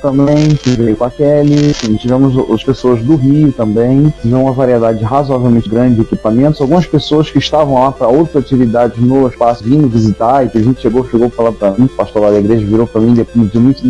[0.00, 1.72] Também, que veio com a Kelly.
[1.74, 4.12] Sim, tivemos as pessoas do Rio também.
[4.20, 6.60] Tivemos uma variedade razoavelmente grande de equipamentos.
[6.60, 10.62] Algumas pessoas que estavam lá para outras atividades no espaço vindo visitar e que a
[10.62, 13.14] gente chegou, chegou para falar para mim, o pastor lá da igreja virou para mim
[13.34, 13.44] no,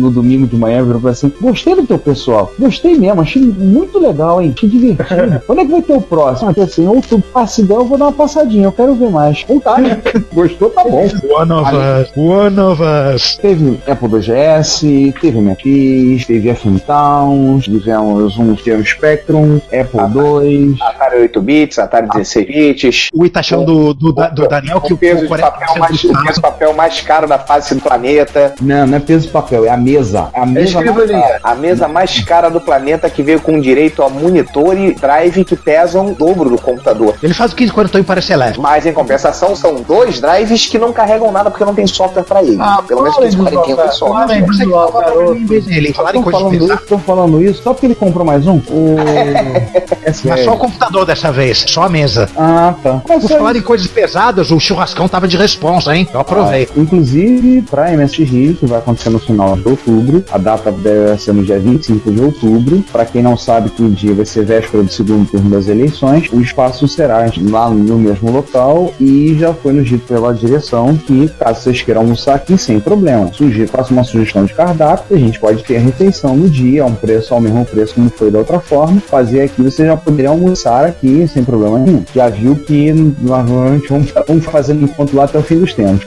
[0.09, 4.41] domingo- de manhã, virou para assim: Gostei do teu pessoal, gostei mesmo, achei muito legal,
[4.41, 4.53] hein?
[4.55, 5.41] Achei divertido.
[5.45, 6.53] Quando é que vai ter o próximo?
[6.57, 7.23] Ah, assim, outubro.
[7.35, 9.43] Ah, se der, eu vou dar uma passadinha, eu quero ver mais.
[9.43, 10.01] Então tá, né?
[10.33, 11.07] Gostou, tá bom.
[11.29, 13.37] One of us, one of us.
[13.37, 20.77] Teve Apple 2GS, teve MSX, teve FM Towns, tivemos um Spectrum, Apple II.
[20.81, 23.09] Atari 8 bits, Atari 16 bits.
[23.13, 26.33] O Itachão do, do, da- do Daniel, que o peso de papel mais, o peso
[26.35, 28.53] de papel mais caro da face do planeta.
[28.61, 30.29] Não, não é peso de papel, é a mesa.
[30.33, 31.39] A mesa mais cara.
[31.43, 35.55] A mesa mais cara do planeta que veio com direito a monitor e drive que
[35.55, 37.15] pesam o dobro do computador.
[37.21, 38.59] Ele faz o que quando estou em parece leve.
[38.59, 42.41] Mas em compensação são dois drives que não carregam nada porque não tem software pra
[42.43, 42.57] ele.
[42.59, 44.65] Ah, Pelo menos para 1540 tem de software.
[44.65, 45.46] zoar, fala garoto.
[45.47, 48.25] Vez dele, falar em Estão coisa falando, isso, estão falando isso só porque ele comprou
[48.25, 48.57] mais um?
[48.69, 48.95] O...
[50.03, 52.29] é Mas só o computador dessa vez, só a mesa.
[52.37, 53.01] Ah, tá.
[53.07, 56.07] Mas Por só falar em coisas pesadas, o churrascão tava de responsa, hein?
[56.13, 56.67] Eu aprovei.
[56.69, 61.17] Ah, inclusive, para MSX Rio, que vai acontecer no final de outubro, a data deve
[61.17, 62.83] ser no dia 25 de outubro.
[62.91, 66.29] Para quem não sabe que o dia vai ser véspera do segundo turno das eleições,
[66.31, 71.27] o espaço será lá no mesmo local e já foi nos dito pela direção que,
[71.39, 75.26] caso vocês queiram almoçar aqui, sem problema, sugi- faça uma sugestão de cardápio, a gente
[75.35, 78.39] pode ter a refeição no dia, a um preço, ao mesmo preço como foi da
[78.39, 79.01] outra forma.
[79.07, 82.03] Fazer aqui, vocês já poderiam almoçar aqui sem problema nenhum.
[82.13, 86.03] Já viu que normalmente vamos, vamos fazendo encontro lá até o fim dos tempos.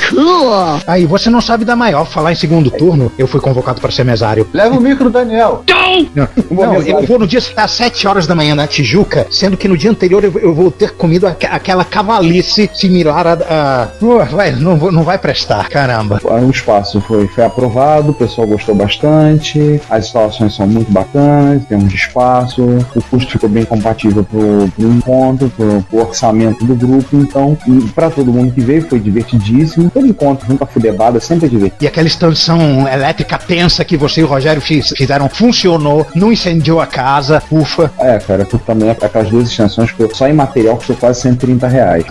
[0.86, 2.04] Aí, você não sabe da maior.
[2.06, 4.46] Falar em segundo turno, eu fui convocado para ser mesário.
[4.52, 5.62] Leva o micro, Daniel.
[6.14, 9.56] Não, não, eu vou no dia tá às 7 horas da manhã na Tijuca, sendo
[9.56, 13.32] que no dia anterior eu, eu vou ter comido aque- aquela cavalice similar a.
[13.32, 16.20] a Uh, vai, não, vou- não vai prestar, caramba.
[16.24, 19.00] O espaço foi, foi aprovado, o pessoal gostou bastante,
[19.90, 22.62] as instalações são muito bacanas, temos de espaço,
[22.94, 27.56] o custo ficou bem compatível pro, pro encontro, pro, pro orçamento do grupo, então,
[27.94, 29.90] pra todo mundo que veio foi divertidíssimo.
[29.90, 31.84] Todo encontro junto à Fudebada sempre é divertido.
[31.84, 36.80] E aquela extensão elétrica tensa que você e o Rogério fiz- fizeram funcionou, não incendiou
[36.80, 37.90] a casa, ufa.
[37.98, 42.04] É, cara, tu também, aquelas duas extensões que só em material custou quase 130 reais.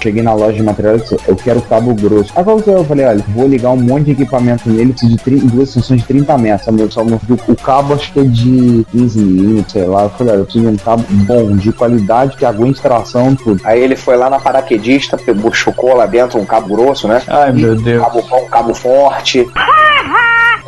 [0.00, 2.32] Cheguei na loja de material e disse, eu quero cabo grosso.
[2.36, 5.22] Aí qual que eu falei, olha, vou ligar um monte de equipamento nele, preciso de
[5.22, 6.94] 30, duas extensões de 30 metros.
[6.94, 10.04] Só, só, o, cabo acho que é de 15 milímetros, sei lá.
[10.04, 13.60] Eu falei, olha, eu preciso de um cabo bom, de qualidade, que aguente tração, tudo.
[13.64, 17.22] Aí ele foi lá na paraquedista, pegou, chocou lá dentro um cabo grosso, né?
[17.26, 18.02] Ai, meu Deus.
[18.02, 19.46] Cabo bom, cabo forte.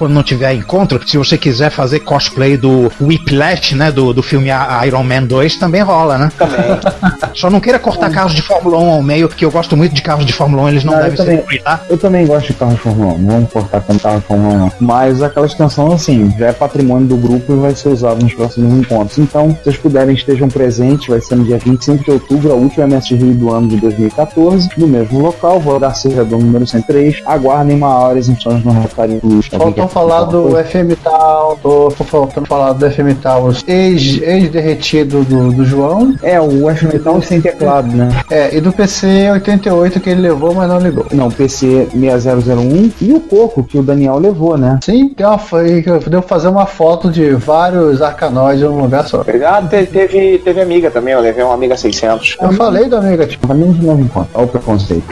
[0.01, 4.49] Quando não tiver encontro, se você quiser fazer cosplay do Whiplash, né, do, do filme
[4.87, 6.33] Iron Man 2, também rola, né?
[6.39, 6.59] Também.
[7.37, 10.01] Só não queira cortar carros de Fórmula 1 ao meio, porque eu gosto muito de
[10.01, 11.37] carros de Fórmula 1, eles não eu devem também.
[11.37, 11.81] ser ruins, tá?
[11.89, 14.55] Eu também gosto de carro de Fórmula 1, não vamos cortar com carro de Fórmula
[14.55, 14.73] 1, não.
[14.81, 18.73] Mas aquela extensão, assim, já é patrimônio do grupo e vai ser usado nos próximos
[18.73, 19.19] encontros.
[19.19, 22.87] Então, se vocês puderem, estejam presentes, vai ser no dia 25 de outubro, a última
[22.87, 25.93] MS Rio do ano de 2014, no mesmo local, vou dar
[26.27, 27.23] do número 103.
[27.27, 29.47] Aguardem maiores informações no Rotarinho Plus.
[29.47, 36.15] Faltou falar do FM Tal, tô, faltando falar do FM Tal, ex-derretido do, do João.
[36.23, 38.09] É, o FM Tal sem teclado, né?
[38.31, 41.07] É, e do PC 88 que ele levou, mas não ligou.
[41.13, 44.79] Não, PC 6001 e o Coco que o Daniel levou, né?
[44.83, 49.25] Sim, tem uma, foi, deu fazer uma foto de vários arcanoides num lugar só.
[49.47, 52.37] Ah, te- teve, teve amiga também, eu levei uma amiga 600.
[52.41, 54.31] Eu falei do amiga, tipo, Também de novo encontro.
[54.35, 55.05] Olha o preconceito.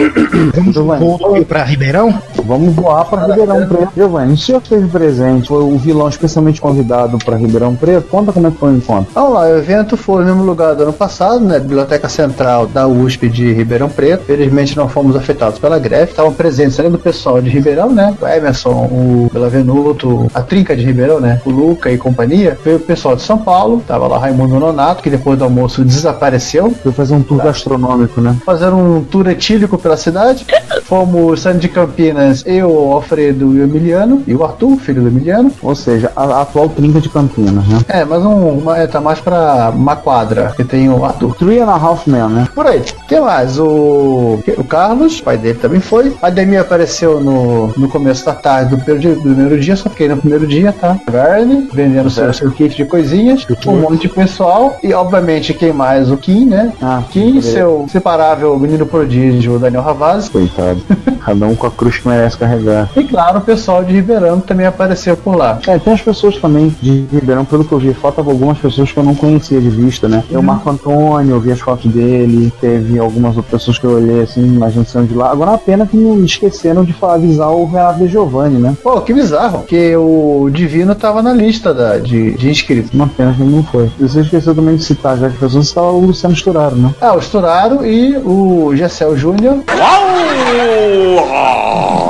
[0.54, 2.20] Vamos vou pra Ribeirão?
[2.44, 3.88] Vamos voar para Ribeirão Preto.
[3.96, 8.08] Giovanni, o senhor que esteve presente, foi o vilão especialmente convidado para Ribeirão Preto.
[8.08, 9.10] Conta como é que foi o encontro.
[9.14, 11.58] Vamos lá, o evento foi no mesmo lugar do ano passado, né?
[11.58, 14.24] Biblioteca Central da USP de Ribeirão Preto.
[14.24, 16.10] Felizmente não fomos afetados pela greve.
[16.10, 18.14] Estavam presentes além do pessoal de Ribeirão, né?
[18.20, 21.40] O Emerson, o Belavenuto, a Trinca de Ribeirão, né?
[21.44, 22.58] O Luca e companhia.
[22.62, 23.82] Veio o pessoal de São Paulo.
[23.86, 26.74] Tava lá Raimundo Nonato, que depois do almoço desapareceu.
[26.82, 28.36] Foi fazer um tour gastronômico, né?
[28.44, 30.46] Fazer um tour etílico pela cidade.
[30.84, 34.22] Fomos saindo de Campinas, eu, o Alfredo e o Emiliano.
[34.26, 35.52] E o Arthur, filho do Emiliano.
[35.62, 37.80] Ou seja, a, a atual trinca de Campinas, né?
[37.88, 41.34] É, mas um, uma, tá mais pra uma quadra, que tem o Arthur.
[41.36, 42.48] Three and a Half Men, né?
[42.54, 42.82] Por aí.
[43.06, 43.58] Que mais?
[43.58, 46.16] O, o Carlos, pai dele também foi.
[46.22, 49.88] A Demi apareceu no, no começo da tarde do primeiro, dia, do primeiro dia, só
[49.88, 50.96] fiquei no primeiro dia, tá?
[51.10, 54.76] Verne, vendendo seu, seu kit de coisinhas, um monte de pessoal.
[54.82, 56.10] E, obviamente, quem mais?
[56.10, 56.72] O Kim, né?
[56.80, 60.30] Ah, Kim, seu separável menino prodígio, o Daniel Ravazzi.
[60.30, 60.80] Coitado.
[61.24, 62.88] Cada um com a cruz que merece carregar.
[62.96, 65.58] E, claro, o pessoal de Ribeirão que também apareceu por lá.
[65.66, 68.98] É, tem as pessoas também de Ribeirão, pelo que eu vi, faltavam algumas pessoas que
[68.98, 70.24] eu não conhecia de vista, né?
[70.30, 74.22] Eu, Marco Antônio, eu vi as fotos dele, teve algumas outras pessoas que eu olhei
[74.22, 75.30] assim, na junção de lá.
[75.30, 78.76] Agora, a pena que não esqueceram de avisar o Renato de Giovanni, né?
[78.82, 82.92] Pô, que bizarro, porque o Divino tava na lista da, de, de inscritos.
[82.92, 83.90] Uma pena que ele não foi.
[83.98, 86.94] E você esqueceu também de citar, já que as pessoas estava o Luciano Sturaro, né?
[87.00, 89.58] Ah, o Sturaro e o Gessel Júnior.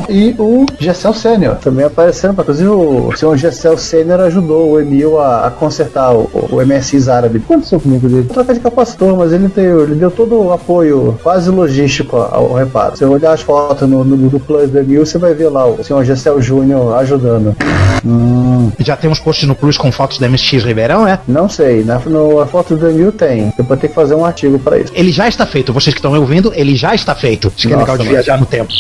[0.09, 2.41] E o Gessel Sênior também aparecendo.
[2.41, 7.39] Inclusive, o senhor Gessel Sênior ajudou o Emil a, a consertar o, o MSIs árabe.
[7.39, 8.29] O que aconteceu comigo dele?
[8.29, 12.97] Troca de capacitor, mas ele, tem, ele deu todo o apoio quase logístico ao reparo.
[12.97, 15.66] Se você olhar as fotos no, no, no Plus do Emil, você vai ver lá
[15.66, 17.57] o senhor Gessel Júnior ajudando.
[18.05, 18.70] Hum.
[18.79, 21.19] Já temos posts no Plus com fotos da MSX Ribeirão, é?
[21.27, 23.53] Não sei, na, no, a foto do Emil tem.
[23.59, 24.93] Eu vou ter que fazer um artigo para isso.
[24.95, 27.53] Ele já está feito, vocês que estão ouvindo, ele já está feito.
[27.57, 28.73] Isso que é legal de viajar no tempo.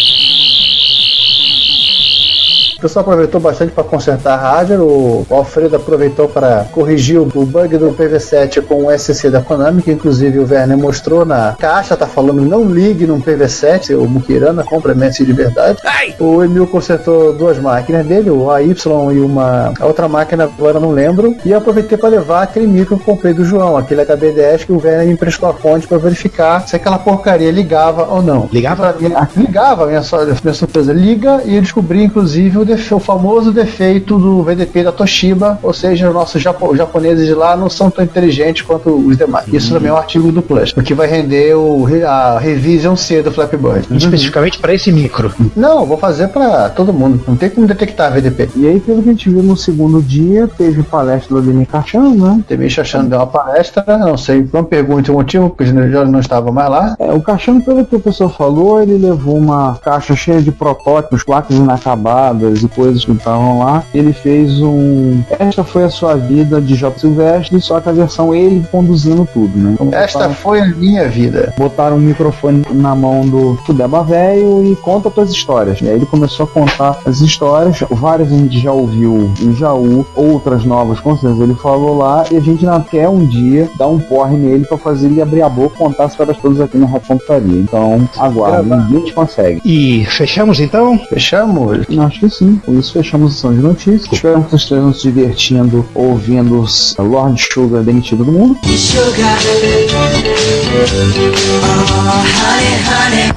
[2.78, 4.80] O pessoal aproveitou bastante para consertar hardware.
[4.80, 9.82] O o Alfredo aproveitou para corrigir o bug do PV7 com o SC da Konami,
[9.82, 14.64] que inclusive o Werner mostrou na caixa, tá falando não ligue num PV7, o Mukirana,
[14.64, 15.78] compra MSI de verdade.
[16.18, 18.74] O Emil consertou duas máquinas dele, o AY
[19.14, 21.36] e uma a outra máquina, agora não lembro.
[21.44, 24.72] E eu aproveitei para levar aquele micro que eu comprei do João, aquele HB10 que
[24.72, 28.48] o Werner me emprestou a fonte para verificar se aquela porcaria ligava ou não.
[28.52, 28.94] Ligava?
[29.36, 30.02] Ligava, minha,
[30.42, 30.92] minha surpresa.
[30.92, 35.72] Liga e eu descobri, inclusive, o, defe- o famoso defeito do VDP da Toshiba, ou
[35.72, 39.46] seja, os nossos japo- japoneses de lá não são tão inteligentes quanto os demais.
[39.52, 42.94] Isso também é um artigo do Plus, o que vai render o, re- a Revision
[42.96, 43.86] C do Flappy Bird.
[43.90, 45.32] Especificamente para esse micro.
[45.56, 47.20] Não, vou fazer para todo mundo.
[47.26, 48.50] Não tem como detectar VDP.
[48.56, 52.14] E aí, pelo que a gente viu no segundo dia, teve palestra do Ademir Cachano,
[52.14, 52.42] né?
[52.46, 56.52] Ademir Cachano deu uma palestra, não sei, não pergunte o motivo, porque já não estava
[56.52, 56.96] mais lá.
[56.98, 61.22] É, o Cachano, pelo que o professor falou, ele levou uma caixa cheia de protótipos,
[61.22, 61.56] placas
[62.58, 63.84] inacabadas e coisas que estavam lá.
[63.94, 65.22] Ele fez um.
[65.38, 69.56] Esta foi a sua vida de Job Silvestre, só que a versão ele conduzindo tudo,
[69.56, 69.72] né?
[69.74, 71.52] Então, Esta botaram- foi a minha vida.
[71.56, 75.80] botaram um microfone na mão do Fudeba Velho e conta tuas histórias.
[75.80, 77.80] E aí ele começou a contar as histórias.
[77.90, 82.24] Várias a gente já ouviu em Jaú, outras novas, com certeza ele falou lá.
[82.30, 85.48] E a gente quer um dia dar um porre nele pra fazer ele abrir a
[85.48, 87.60] boca e contar as histórias todas aqui na Rádio Computaria.
[87.60, 89.60] Então, aguardem, um dia a gente consegue.
[89.64, 90.98] E fechamos então?
[91.08, 91.86] Fechamos?
[91.98, 92.47] Acho que sim.
[92.56, 94.12] Com isso, fechamos a sessão de notícias.
[94.12, 98.58] Espero que vocês estejam se divertindo ouvindo os Lord Sugar demitido do mundo.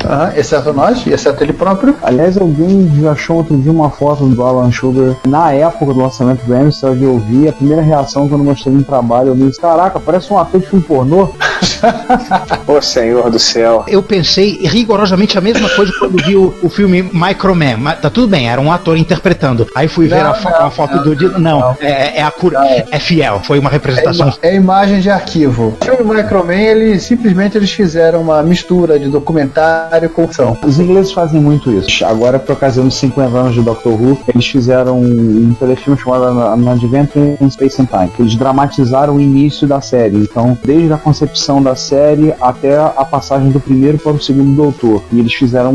[0.06, 1.96] Aham, exceto nós, e exceto ele próprio.
[2.02, 6.44] Aliás, alguém já achou outro dia uma foto do Alan Sugar na época do lançamento
[6.46, 7.02] do Amstrad.
[7.02, 9.30] Eu vi a primeira reação quando mostrei um trabalho.
[9.30, 11.30] Eu disse: Caraca, parece um ator de filme pornô.
[12.68, 13.84] Ô senhor do céu.
[13.88, 17.78] Eu pensei rigorosamente a mesma coisa quando vi o, o filme Microman.
[17.78, 19.68] Mas tá tudo bem, era um ator interpretando.
[19.76, 21.16] Aí fui ver Não, a, fo- não, a foto não, do.
[21.16, 22.60] Di- Não, é, é a cura.
[22.92, 24.28] É fiel, foi uma É, representação.
[24.28, 25.78] ima- é imagem de arquivo.
[25.82, 30.58] O filme Microman, eles simplesmente eles fizeram uma mistura de documentário com ação.
[30.66, 32.04] Os ingleses fazem muito isso.
[32.04, 36.72] Agora, por ocasião dos 50 anos de Doctor Who, eles fizeram um telefilme chamado An
[36.72, 38.12] Adventure in Space and Time.
[38.18, 40.18] Eles dramatizaram o início da série.
[40.18, 45.04] Então, desde a concepção da série até a passagem do primeiro para o segundo Doutor.
[45.12, 45.74] E eles fizeram,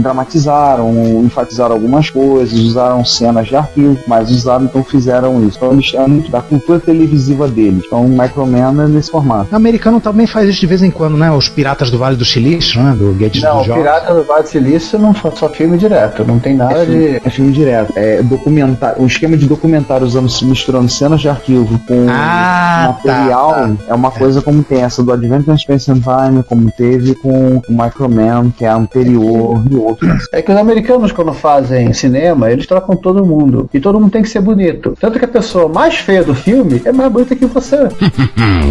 [0.00, 0.92] dramatizaram,
[1.24, 5.56] enfatizaram algumas coisas, usaram cenas de arquivo, mas usaram, então fizeram isso.
[5.56, 7.82] Então, eles é muito da cultura televisiva deles.
[7.84, 9.52] Então, o Microman é nesse formato.
[9.52, 11.30] O americano também faz isso de vez em quando, né?
[11.30, 12.94] Os Piratas do Vale do Silício, né?
[12.96, 13.74] Do Gates Não, do Jó.
[13.74, 17.08] Pirata do Vale do Silício não foi só filme direto, não tem nada É filme,
[17.08, 17.16] de.
[17.26, 17.92] é filme direto.
[17.96, 19.02] É documentário.
[19.02, 24.10] Um esquema de documentário usando, misturando cenas de arquivo com Ah, material tá, é uma
[24.10, 28.64] coisa como tem essa do Adventure Space and Time, como teve com o Microman, que
[28.64, 30.28] é anterior e outros.
[30.32, 33.68] É que os americanos, quando fazem cinema, eles trocam todo mundo.
[33.72, 34.94] E todo mundo tem que ser bonito.
[35.00, 37.76] Tanto que a pessoa mais feia do filme é mais bonita que você.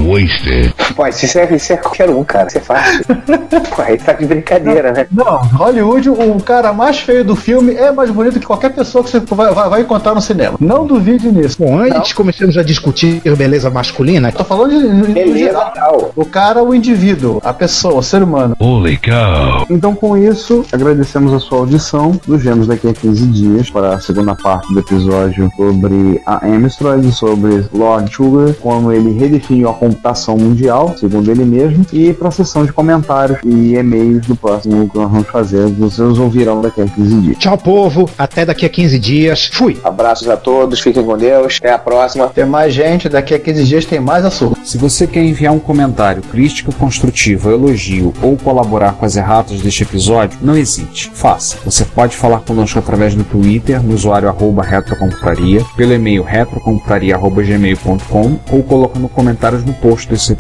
[0.08, 0.74] Wasted.
[0.98, 2.48] Pô, isso é, isso é qualquer um, cara.
[2.48, 3.04] Isso é fácil.
[3.76, 5.06] Pô, aí tá de brincadeira, né?
[5.12, 9.12] Não, Hollywood, o cara mais feio do filme é mais bonito que qualquer pessoa que
[9.12, 10.58] você vai, vai- vai encontrar no cinema.
[10.60, 11.58] Não duvide nisso.
[11.60, 14.32] Bom, antes começamos a discutir beleza masculina.
[14.32, 15.14] Tô falando de.
[15.14, 15.72] Beleza, geral.
[15.76, 16.12] tal.
[16.16, 18.56] O cara, o indivíduo, a pessoa, o ser humano.
[18.60, 19.66] Holy cow.
[19.70, 22.20] Então, com isso, agradecemos a sua audição.
[22.28, 27.06] Nos vemos daqui a 15 dias para a segunda parte do episódio sobre a Amstrad,
[27.12, 32.32] sobre Lord Sugar, como ele redefiniu a computação mundial, segundo ele mesmo, e para a
[32.32, 35.68] sessão de comentários e e-mails do próximo que nós vamos fazer.
[35.68, 37.38] Vocês ouvirão daqui a 15 dias.
[37.38, 38.10] Tchau, povo.
[38.18, 39.50] Até daqui a 15 dias.
[39.52, 39.78] Fui.
[39.84, 41.58] Abraços a todos, fiquem com Deus.
[41.60, 42.30] Até a próxima.
[42.30, 44.60] Tem mais gente, daqui a 15 dias tem mais assunto.
[44.64, 49.84] Se você quer enviar um comentário, crítica construtiva, elogio ou colaborar com as erratas deste
[49.84, 51.58] episódio, não hesite, faça.
[51.66, 58.64] Você pode falar conosco através do Twitter, no usuário arroba retrocomputaria, pelo e-mail retrocomputaria.gmail.com ou
[58.64, 60.36] colocando comentários no post desse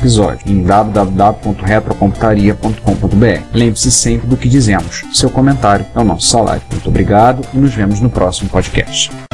[0.45, 3.41] em www.retrocomputaria.com.br.
[3.53, 5.03] Lembre-se sempre do que dizemos.
[5.13, 6.63] Seu comentário é o nosso salário.
[6.71, 9.26] Muito obrigado e nos vemos no próximo podcast.